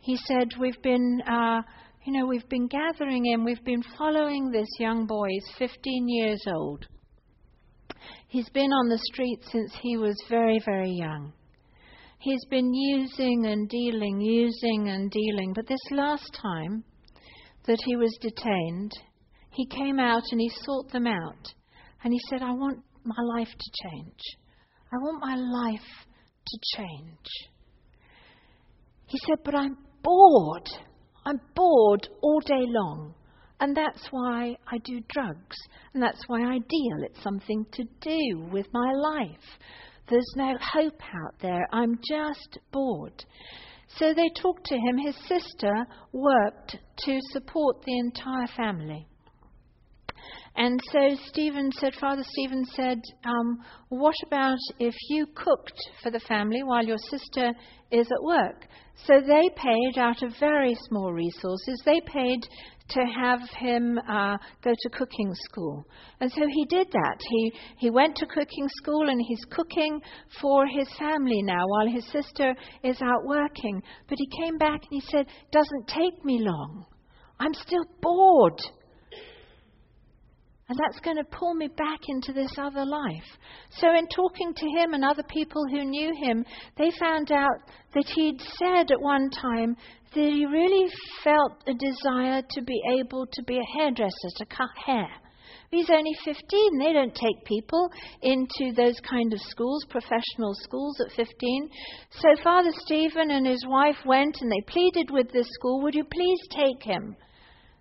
he 0.00 0.16
said, 0.16 0.48
We've 0.58 0.80
been, 0.82 1.20
uh, 1.26 1.62
you 2.04 2.12
know, 2.12 2.26
we've 2.26 2.48
been 2.48 2.66
gathering 2.66 3.26
him, 3.26 3.44
we've 3.44 3.64
been 3.64 3.84
following 3.96 4.50
this 4.50 4.68
young 4.78 5.06
boy. 5.06 5.28
He's 5.28 5.50
15 5.58 6.08
years 6.08 6.42
old. 6.52 6.86
He's 8.30 8.48
been 8.50 8.70
on 8.70 8.88
the 8.88 9.00
street 9.12 9.40
since 9.50 9.74
he 9.82 9.96
was 9.96 10.14
very, 10.28 10.60
very 10.64 10.92
young. 10.92 11.32
He's 12.20 12.44
been 12.48 12.72
using 12.72 13.46
and 13.46 13.68
dealing, 13.68 14.20
using 14.20 14.88
and 14.88 15.10
dealing. 15.10 15.52
But 15.52 15.66
this 15.66 15.80
last 15.90 16.30
time 16.40 16.84
that 17.66 17.80
he 17.84 17.96
was 17.96 18.16
detained, 18.20 18.92
he 19.50 19.66
came 19.66 19.98
out 19.98 20.22
and 20.30 20.40
he 20.40 20.48
sought 20.62 20.92
them 20.92 21.08
out. 21.08 21.52
And 22.04 22.12
he 22.12 22.20
said, 22.30 22.40
I 22.40 22.52
want 22.52 22.78
my 23.02 23.20
life 23.36 23.48
to 23.48 23.88
change. 23.88 24.20
I 24.92 24.96
want 24.98 25.20
my 25.20 25.34
life 25.34 25.88
to 26.46 26.58
change. 26.76 27.50
He 29.06 29.18
said, 29.26 29.38
But 29.44 29.56
I'm 29.56 29.76
bored. 30.04 30.68
I'm 31.26 31.40
bored 31.56 32.08
all 32.22 32.40
day 32.46 32.64
long. 32.64 33.14
And 33.60 33.76
that's 33.76 34.08
why 34.10 34.56
I 34.66 34.78
do 34.78 35.00
drugs. 35.08 35.56
And 35.92 36.02
that's 36.02 36.22
why 36.26 36.42
I 36.42 36.58
deal. 36.58 37.04
It's 37.04 37.22
something 37.22 37.66
to 37.72 37.84
do 38.00 38.48
with 38.50 38.66
my 38.72 38.92
life. 38.92 39.58
There's 40.08 40.32
no 40.34 40.54
hope 40.60 41.00
out 41.02 41.34
there. 41.40 41.68
I'm 41.72 41.96
just 41.96 42.58
bored. 42.72 43.24
So 43.96 44.14
they 44.14 44.30
talked 44.40 44.66
to 44.66 44.76
him. 44.76 44.98
His 44.98 45.16
sister 45.28 45.86
worked 46.12 46.76
to 47.04 47.20
support 47.32 47.82
the 47.84 47.98
entire 47.98 48.46
family. 48.56 49.06
And 50.56 50.80
so 50.92 51.16
Stephen 51.26 51.70
said, 51.72 51.94
Father 51.94 52.24
Stephen 52.24 52.64
said, 52.64 53.00
um, 53.24 53.60
What 53.88 54.14
about 54.26 54.58
if 54.78 54.94
you 55.08 55.26
cooked 55.34 55.78
for 56.02 56.10
the 56.10 56.20
family 56.20 56.62
while 56.62 56.84
your 56.84 56.98
sister 56.98 57.52
is 57.90 58.06
at 58.10 58.22
work? 58.22 58.66
So 59.06 59.20
they 59.20 59.48
paid 59.56 59.98
out 59.98 60.22
of 60.22 60.34
very 60.38 60.74
small 60.88 61.12
resources, 61.12 61.80
they 61.84 62.00
paid 62.00 62.40
to 62.90 63.00
have 63.04 63.40
him 63.58 63.98
uh, 63.98 64.36
go 64.62 64.70
to 64.70 64.90
cooking 64.90 65.32
school. 65.48 65.86
And 66.20 66.30
so 66.30 66.42
he 66.48 66.64
did 66.66 66.88
that. 66.92 67.18
He, 67.28 67.52
he 67.78 67.90
went 67.90 68.16
to 68.16 68.26
cooking 68.26 68.68
school 68.82 69.08
and 69.08 69.20
he's 69.26 69.44
cooking 69.50 70.00
for 70.40 70.66
his 70.66 70.88
family 70.98 71.42
now 71.42 71.64
while 71.66 71.88
his 71.88 72.04
sister 72.10 72.54
is 72.82 73.00
out 73.02 73.24
working. 73.24 73.82
But 74.08 74.18
he 74.18 74.42
came 74.42 74.58
back 74.58 74.80
and 74.90 75.02
he 75.02 75.08
said, 75.10 75.26
Doesn't 75.52 75.88
take 75.88 76.24
me 76.24 76.40
long. 76.40 76.86
I'm 77.38 77.54
still 77.54 77.84
bored. 78.02 78.60
And 80.70 80.78
that's 80.78 81.00
going 81.00 81.16
to 81.16 81.24
pull 81.24 81.52
me 81.54 81.66
back 81.66 81.98
into 82.06 82.32
this 82.32 82.52
other 82.56 82.86
life. 82.86 83.26
So, 83.80 83.88
in 83.88 84.06
talking 84.06 84.54
to 84.54 84.66
him 84.78 84.94
and 84.94 85.04
other 85.04 85.24
people 85.24 85.66
who 85.68 85.84
knew 85.84 86.14
him, 86.14 86.46
they 86.78 86.92
found 86.92 87.32
out 87.32 87.58
that 87.92 88.06
he'd 88.14 88.40
said 88.56 88.92
at 88.92 89.00
one 89.00 89.30
time 89.30 89.76
that 90.14 90.30
he 90.32 90.46
really 90.46 90.88
felt 91.24 91.64
a 91.66 91.74
desire 91.74 92.42
to 92.50 92.62
be 92.62 92.80
able 93.00 93.26
to 93.32 93.42
be 93.42 93.58
a 93.58 93.78
hairdresser, 93.78 94.30
to 94.36 94.46
cut 94.46 94.70
hair. 94.86 95.08
He's 95.72 95.90
only 95.90 96.14
15. 96.24 96.78
They 96.78 96.92
don't 96.92 97.16
take 97.16 97.44
people 97.46 97.90
into 98.22 98.72
those 98.76 99.00
kind 99.00 99.32
of 99.32 99.40
schools, 99.40 99.84
professional 99.90 100.54
schools 100.54 101.00
at 101.00 101.16
15. 101.16 101.68
So 102.10 102.28
Father 102.44 102.70
Stephen 102.84 103.32
and 103.32 103.44
his 103.44 103.66
wife 103.66 103.98
went 104.06 104.36
and 104.40 104.52
they 104.52 104.72
pleaded 104.72 105.10
with 105.10 105.32
this 105.32 105.48
school, 105.54 105.82
would 105.82 105.96
you 105.96 106.04
please 106.04 106.38
take 106.52 106.84
him 106.84 107.16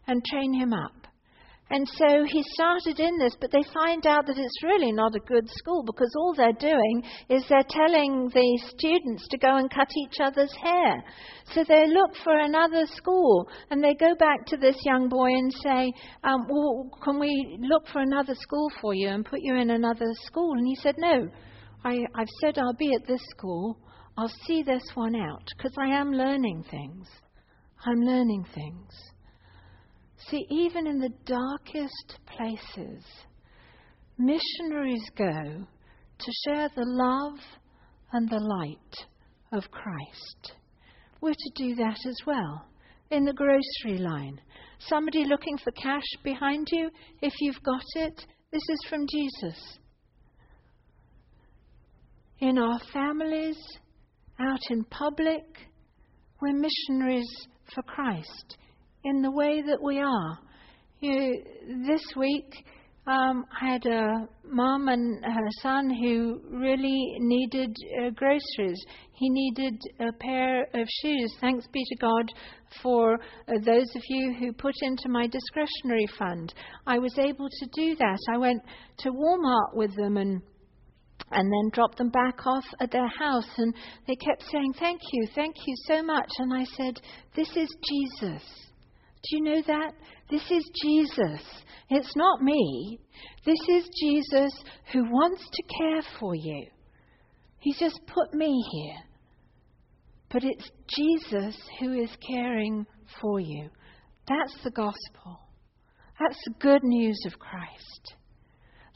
and 0.08 0.26
train 0.26 0.54
him 0.54 0.74
up? 0.74 1.09
And 1.72 1.88
so 1.88 2.24
he 2.26 2.44
started 2.54 3.00
in 3.00 3.20
this, 3.20 3.36
but 3.40 3.52
they 3.52 3.62
find 3.74 4.08
out 4.08 4.26
that 4.26 4.40
it's 4.40 4.64
really 4.64 4.92
not 4.92 5.16
a 5.16 5.20
good 5.20 5.48
school 5.50 5.84
because 5.84 6.12
all 6.18 6.34
they're 6.34 6.52
doing 6.54 7.04
is 7.30 7.44
they're 7.48 7.62
telling 7.70 8.28
the 8.34 8.60
students 8.70 9.28
to 9.28 9.38
go 9.38 9.56
and 9.56 9.70
cut 9.70 9.88
each 9.96 10.20
other's 10.20 10.54
hair. 10.54 11.04
So 11.54 11.64
they 11.68 11.88
look 11.88 12.16
for 12.24 12.40
another 12.40 12.88
school 12.88 13.48
and 13.70 13.84
they 13.84 13.94
go 13.94 14.16
back 14.16 14.48
to 14.48 14.58
this 14.58 14.78
young 14.84 15.10
boy 15.10 15.28
and 15.28 15.54
say, 15.64 15.94
um, 16.24 16.48
well, 16.50 16.90
Can 17.04 17.20
we 17.20 17.60
look 17.62 17.88
for 17.88 18.02
another 18.02 18.34
school 18.34 18.72
for 18.82 18.96
you 18.96 19.10
and 19.10 19.24
put 19.24 19.42
you 19.42 19.56
in 19.56 19.70
another 19.70 20.12
school? 20.26 20.54
And 20.54 20.66
he 20.66 20.76
said, 20.76 20.96
No, 20.98 21.30
I, 21.86 22.00
I've 22.16 22.28
said 22.42 22.58
I'll 22.58 22.74
be 22.74 22.96
at 22.96 23.08
this 23.08 23.22
school. 23.30 23.78
I'll 24.18 24.34
see 24.48 24.64
this 24.64 24.84
one 24.96 25.16
out 25.16 25.48
because 25.56 25.78
I 25.80 25.90
am 25.90 26.12
learning 26.12 26.66
things. 26.70 27.08
I'm 27.86 28.02
learning 28.02 28.46
things. 28.56 28.92
See, 30.28 30.46
even 30.50 30.86
in 30.86 31.00
the 31.00 31.14
darkest 31.26 32.18
places, 32.28 33.04
missionaries 34.18 35.04
go 35.18 35.66
to 36.20 36.32
share 36.46 36.70
the 36.76 36.86
love 36.86 37.40
and 38.12 38.30
the 38.30 38.40
light 38.40 39.08
of 39.54 39.72
Christ. 39.72 40.56
We're 41.22 41.32
to 41.32 41.52
do 41.56 41.76
that 41.76 41.98
as 42.06 42.18
well. 42.26 42.66
In 43.12 43.26
the 43.26 43.34
grocery 43.34 43.98
line, 43.98 44.40
somebody 44.80 45.26
looking 45.26 45.58
for 45.58 45.72
cash 45.72 46.04
behind 46.24 46.68
you, 46.72 46.92
if 47.22 47.34
you've 47.40 47.64
got 47.64 47.84
it, 47.96 48.26
this 48.52 48.62
is 48.70 48.90
from 48.90 49.08
Jesus. 49.10 49.80
In 52.40 52.58
our 52.58 52.80
families, 52.94 53.58
out 54.40 54.62
in 54.70 54.84
public, 54.86 55.44
we're 56.42 56.54
missionaries 56.54 57.48
for 57.74 57.82
Christ 57.84 58.58
in 59.04 59.22
the 59.22 59.32
way 59.32 59.62
that 59.62 59.82
we 59.82 60.00
are. 60.00 60.40
You 61.00 61.12
know, 61.14 61.88
this 61.88 62.04
week, 62.18 62.66
um, 63.08 63.46
I 63.60 63.70
had 63.72 63.86
a 63.86 64.28
mom 64.46 64.88
and 64.88 65.24
her 65.24 65.50
son 65.62 65.90
who 65.90 66.42
really 66.52 67.16
needed 67.20 67.76
uh, 68.00 68.10
groceries. 68.12 68.80
He 69.14 69.30
needed 69.30 69.82
a 70.00 70.12
pair 70.12 70.64
of 70.74 70.88
shoes. 71.02 71.34
Thanks 71.42 71.66
be 71.74 71.84
to 71.84 71.96
God 71.96 72.32
for 72.84 73.16
uh, 73.16 73.54
those 73.66 73.90
of 73.96 74.04
you 74.10 74.36
who 74.40 74.54
put 74.54 74.76
into 74.82 75.10
my 75.10 75.26
discretionary 75.26 76.08
fund. 76.20 76.54
I 76.86 77.00
was 77.00 77.18
able 77.18 77.50
to 77.50 77.66
do 77.74 77.96
that. 77.96 78.20
I 78.32 78.38
went 78.38 78.62
to 79.00 79.10
Walmart 79.10 79.74
with 79.74 79.96
them 79.96 80.18
and 80.18 80.42
and 81.32 81.52
then 81.52 81.70
dropped 81.74 81.98
them 81.98 82.10
back 82.10 82.46
off 82.46 82.64
at 82.80 82.92
their 82.92 83.08
house 83.08 83.50
and 83.58 83.74
they 84.08 84.16
kept 84.16 84.44
saying 84.52 84.74
thank 84.80 85.00
you 85.12 85.28
thank 85.36 85.56
you 85.68 85.76
so 85.86 86.02
much 86.02 86.30
and 86.40 86.52
i 86.54 86.64
said 86.76 87.00
this 87.36 87.50
is 87.56 87.70
jesus 87.88 88.69
do 89.24 89.38
you 89.38 89.44
know 89.44 89.62
that? 89.68 89.94
This 90.30 90.44
is 90.50 90.70
Jesus. 90.82 91.42
It's 91.90 92.16
not 92.16 92.42
me. 92.42 93.00
This 93.46 93.60
is 93.68 93.90
Jesus 94.00 94.52
who 94.94 95.04
wants 95.04 95.44
to 95.52 95.64
care 95.78 96.02
for 96.20 96.36
you. 96.36 96.68
He's 97.60 97.80
just 97.80 98.00
put 98.08 98.34
me 98.34 98.64
here. 98.72 99.04
But 100.32 100.44
it's 100.44 100.70
Jesus 100.96 101.60
who 101.80 101.94
is 101.94 102.10
caring 102.26 102.86
for 103.20 103.40
you. 103.40 103.70
That's 104.28 104.64
the 104.64 104.72
gospel. 104.72 105.40
That's 106.20 106.40
the 106.46 106.54
good 106.60 106.84
news 106.84 107.20
of 107.26 107.40
Christ. 107.40 108.14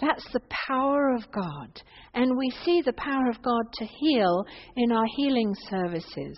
That's 0.03 0.27
the 0.33 0.41
power 0.67 1.15
of 1.15 1.31
God. 1.31 1.81
And 2.13 2.37
we 2.37 2.51
see 2.65 2.81
the 2.81 2.93
power 2.93 3.29
of 3.29 3.41
God 3.41 3.71
to 3.73 3.85
heal 3.85 4.43
in 4.75 4.91
our 4.91 5.05
healing 5.15 5.55
services 5.69 6.37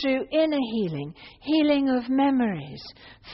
through 0.00 0.26
inner 0.32 0.58
healing, 0.72 1.14
healing 1.40 1.88
of 1.90 2.10
memories, 2.10 2.82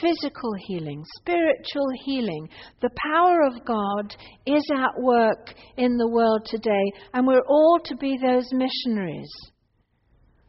physical 0.03 0.53
healing, 0.67 1.03
spiritual 1.17 1.89
healing. 2.05 2.49
The 2.83 2.91
power 3.11 3.41
of 3.47 3.65
God 3.65 4.15
is 4.47 4.65
at 4.77 5.01
work 5.03 5.55
in 5.79 5.97
the 5.97 6.09
world 6.09 6.43
today, 6.45 6.93
and 7.15 7.27
we're 7.27 7.47
all 7.49 7.81
to 7.87 7.97
be 7.97 8.19
those 8.19 8.49
missionaries. 8.53 9.33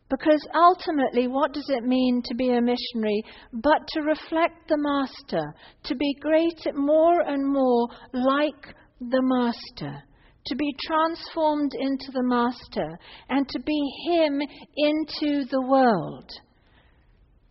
Because 0.10 0.46
ultimately, 0.54 1.28
what 1.28 1.54
does 1.54 1.70
it 1.70 1.84
mean 1.84 2.22
to 2.26 2.36
be 2.36 2.50
a 2.50 2.62
missionary 2.62 3.24
but 3.54 3.88
to 3.94 4.02
reflect 4.02 4.68
the 4.68 4.78
Master, 4.78 5.54
to 5.86 5.96
be 5.96 6.14
great, 6.20 6.60
more 6.76 7.22
and 7.22 7.52
more 7.52 7.88
like 8.14 8.76
the 9.00 9.22
Master, 9.22 10.04
to 10.48 10.56
be 10.56 10.76
transformed 10.86 11.72
into 11.80 12.12
the 12.12 12.24
Master, 12.24 12.98
and 13.30 13.48
to 13.50 13.60
be 13.60 13.82
Him 14.08 14.42
into 14.78 15.46
the 15.46 15.62
world, 15.62 16.30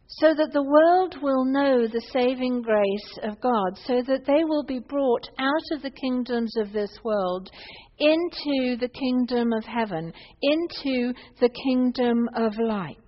so 0.06 0.34
that 0.34 0.52
the 0.52 0.62
world 0.62 1.16
will 1.22 1.44
know 1.44 1.88
the 1.88 2.04
saving 2.12 2.62
grace 2.62 3.18
of 3.22 3.40
God, 3.40 3.76
so 3.84 4.00
that 4.06 4.24
they 4.26 4.44
will 4.44 4.64
be 4.64 4.78
brought 4.78 5.28
out 5.38 5.72
of 5.72 5.82
the 5.82 5.90
kingdoms 5.90 6.54
of 6.56 6.72
this 6.72 6.90
world 7.02 7.50
into 7.98 8.76
the 8.78 8.90
kingdom 8.92 9.52
of 9.52 9.64
heaven, 9.64 10.12
into 10.42 11.12
the 11.40 11.50
kingdom 11.64 12.28
of 12.36 12.52
light. 12.58 12.98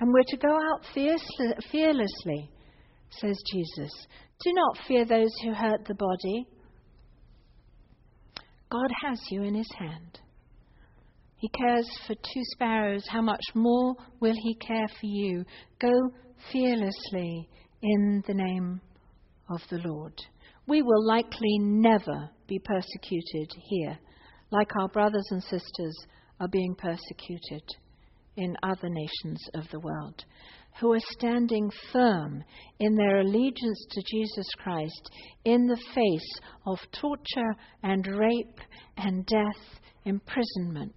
And 0.00 0.10
we're 0.12 0.22
to 0.28 0.36
go 0.38 0.54
out 0.54 0.86
fearlessly, 0.94 2.50
says 3.10 3.42
Jesus. 3.52 4.06
Do 4.42 4.52
not 4.54 4.78
fear 4.88 5.04
those 5.04 5.34
who 5.42 5.52
hurt 5.52 5.84
the 5.86 5.94
body 5.94 6.46
God 8.70 8.88
has 9.04 9.20
you 9.30 9.42
in 9.42 9.54
his 9.54 9.70
hand. 9.78 10.20
He 11.36 11.48
cares 11.48 11.88
for 12.06 12.14
two 12.14 12.42
sparrows. 12.52 13.04
How 13.08 13.22
much 13.22 13.42
more 13.54 13.94
will 14.20 14.34
he 14.36 14.54
care 14.54 14.88
for 14.88 15.06
you? 15.06 15.44
Go 15.80 15.90
fearlessly 16.52 17.48
in 17.82 18.22
the 18.26 18.34
name 18.34 18.80
of 19.48 19.60
the 19.70 19.78
Lord. 19.78 20.14
We 20.66 20.82
will 20.82 21.06
likely 21.06 21.58
never 21.58 22.30
be 22.46 22.60
persecuted 22.60 23.50
here, 23.68 23.98
like 24.50 24.70
our 24.78 24.88
brothers 24.88 25.26
and 25.30 25.42
sisters 25.42 25.96
are 26.38 26.48
being 26.48 26.74
persecuted 26.76 27.64
in 28.36 28.56
other 28.62 28.88
nations 28.88 29.40
of 29.54 29.64
the 29.70 29.80
world 29.80 30.24
who 30.80 30.92
are 30.94 31.00
standing 31.10 31.70
firm 31.92 32.42
in 32.78 32.94
their 32.94 33.20
allegiance 33.20 33.86
to 33.90 34.02
Jesus 34.10 34.46
Christ 34.58 35.10
in 35.44 35.66
the 35.66 35.80
face 35.94 36.40
of 36.66 36.78
torture 36.98 37.54
and 37.82 38.06
rape 38.06 38.60
and 38.96 39.26
death, 39.26 39.80
imprisonment. 40.04 40.96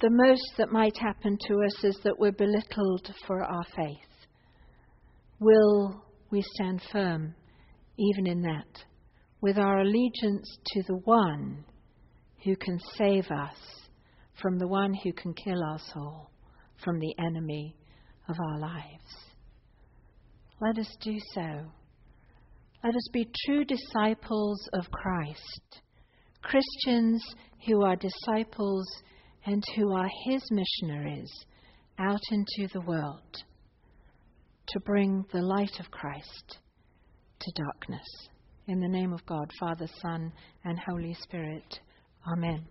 The 0.00 0.10
most 0.10 0.52
that 0.58 0.70
might 0.70 0.96
happen 0.98 1.36
to 1.48 1.54
us 1.64 1.84
is 1.84 1.98
that 2.04 2.18
we're 2.18 2.32
belittled 2.32 3.12
for 3.26 3.42
our 3.42 3.64
faith. 3.76 4.28
Will 5.40 6.02
we 6.30 6.42
stand 6.54 6.80
firm 6.92 7.34
even 7.98 8.26
in 8.26 8.42
that, 8.42 8.84
with 9.40 9.58
our 9.58 9.80
allegiance 9.80 10.58
to 10.66 10.82
the 10.86 11.00
one 11.04 11.64
who 12.44 12.56
can 12.56 12.78
save 12.96 13.30
us 13.30 13.56
from 14.40 14.58
the 14.58 14.68
one 14.68 14.94
who 14.94 15.12
can 15.12 15.32
kill 15.34 15.62
our 15.62 15.78
soul? 15.92 16.30
From 16.82 16.98
the 16.98 17.14
enemy 17.18 17.76
of 18.28 18.36
our 18.40 18.58
lives. 18.58 19.24
Let 20.60 20.78
us 20.78 20.96
do 21.00 21.18
so. 21.34 21.72
Let 22.82 22.94
us 22.94 23.08
be 23.12 23.28
true 23.46 23.64
disciples 23.64 24.68
of 24.74 24.90
Christ, 24.90 25.80
Christians 26.42 27.24
who 27.66 27.82
are 27.82 27.96
disciples 27.96 28.86
and 29.46 29.62
who 29.76 29.92
are 29.92 30.08
His 30.26 30.42
missionaries 30.50 31.30
out 31.98 32.20
into 32.30 32.72
the 32.72 32.80
world 32.80 33.42
to 34.66 34.80
bring 34.80 35.24
the 35.32 35.42
light 35.42 35.78
of 35.80 35.90
Christ 35.90 36.58
to 37.40 37.52
darkness. 37.56 38.06
In 38.66 38.80
the 38.80 38.88
name 38.88 39.12
of 39.12 39.24
God, 39.26 39.50
Father, 39.60 39.86
Son, 40.00 40.32
and 40.64 40.78
Holy 40.78 41.14
Spirit. 41.14 41.80
Amen. 42.32 42.66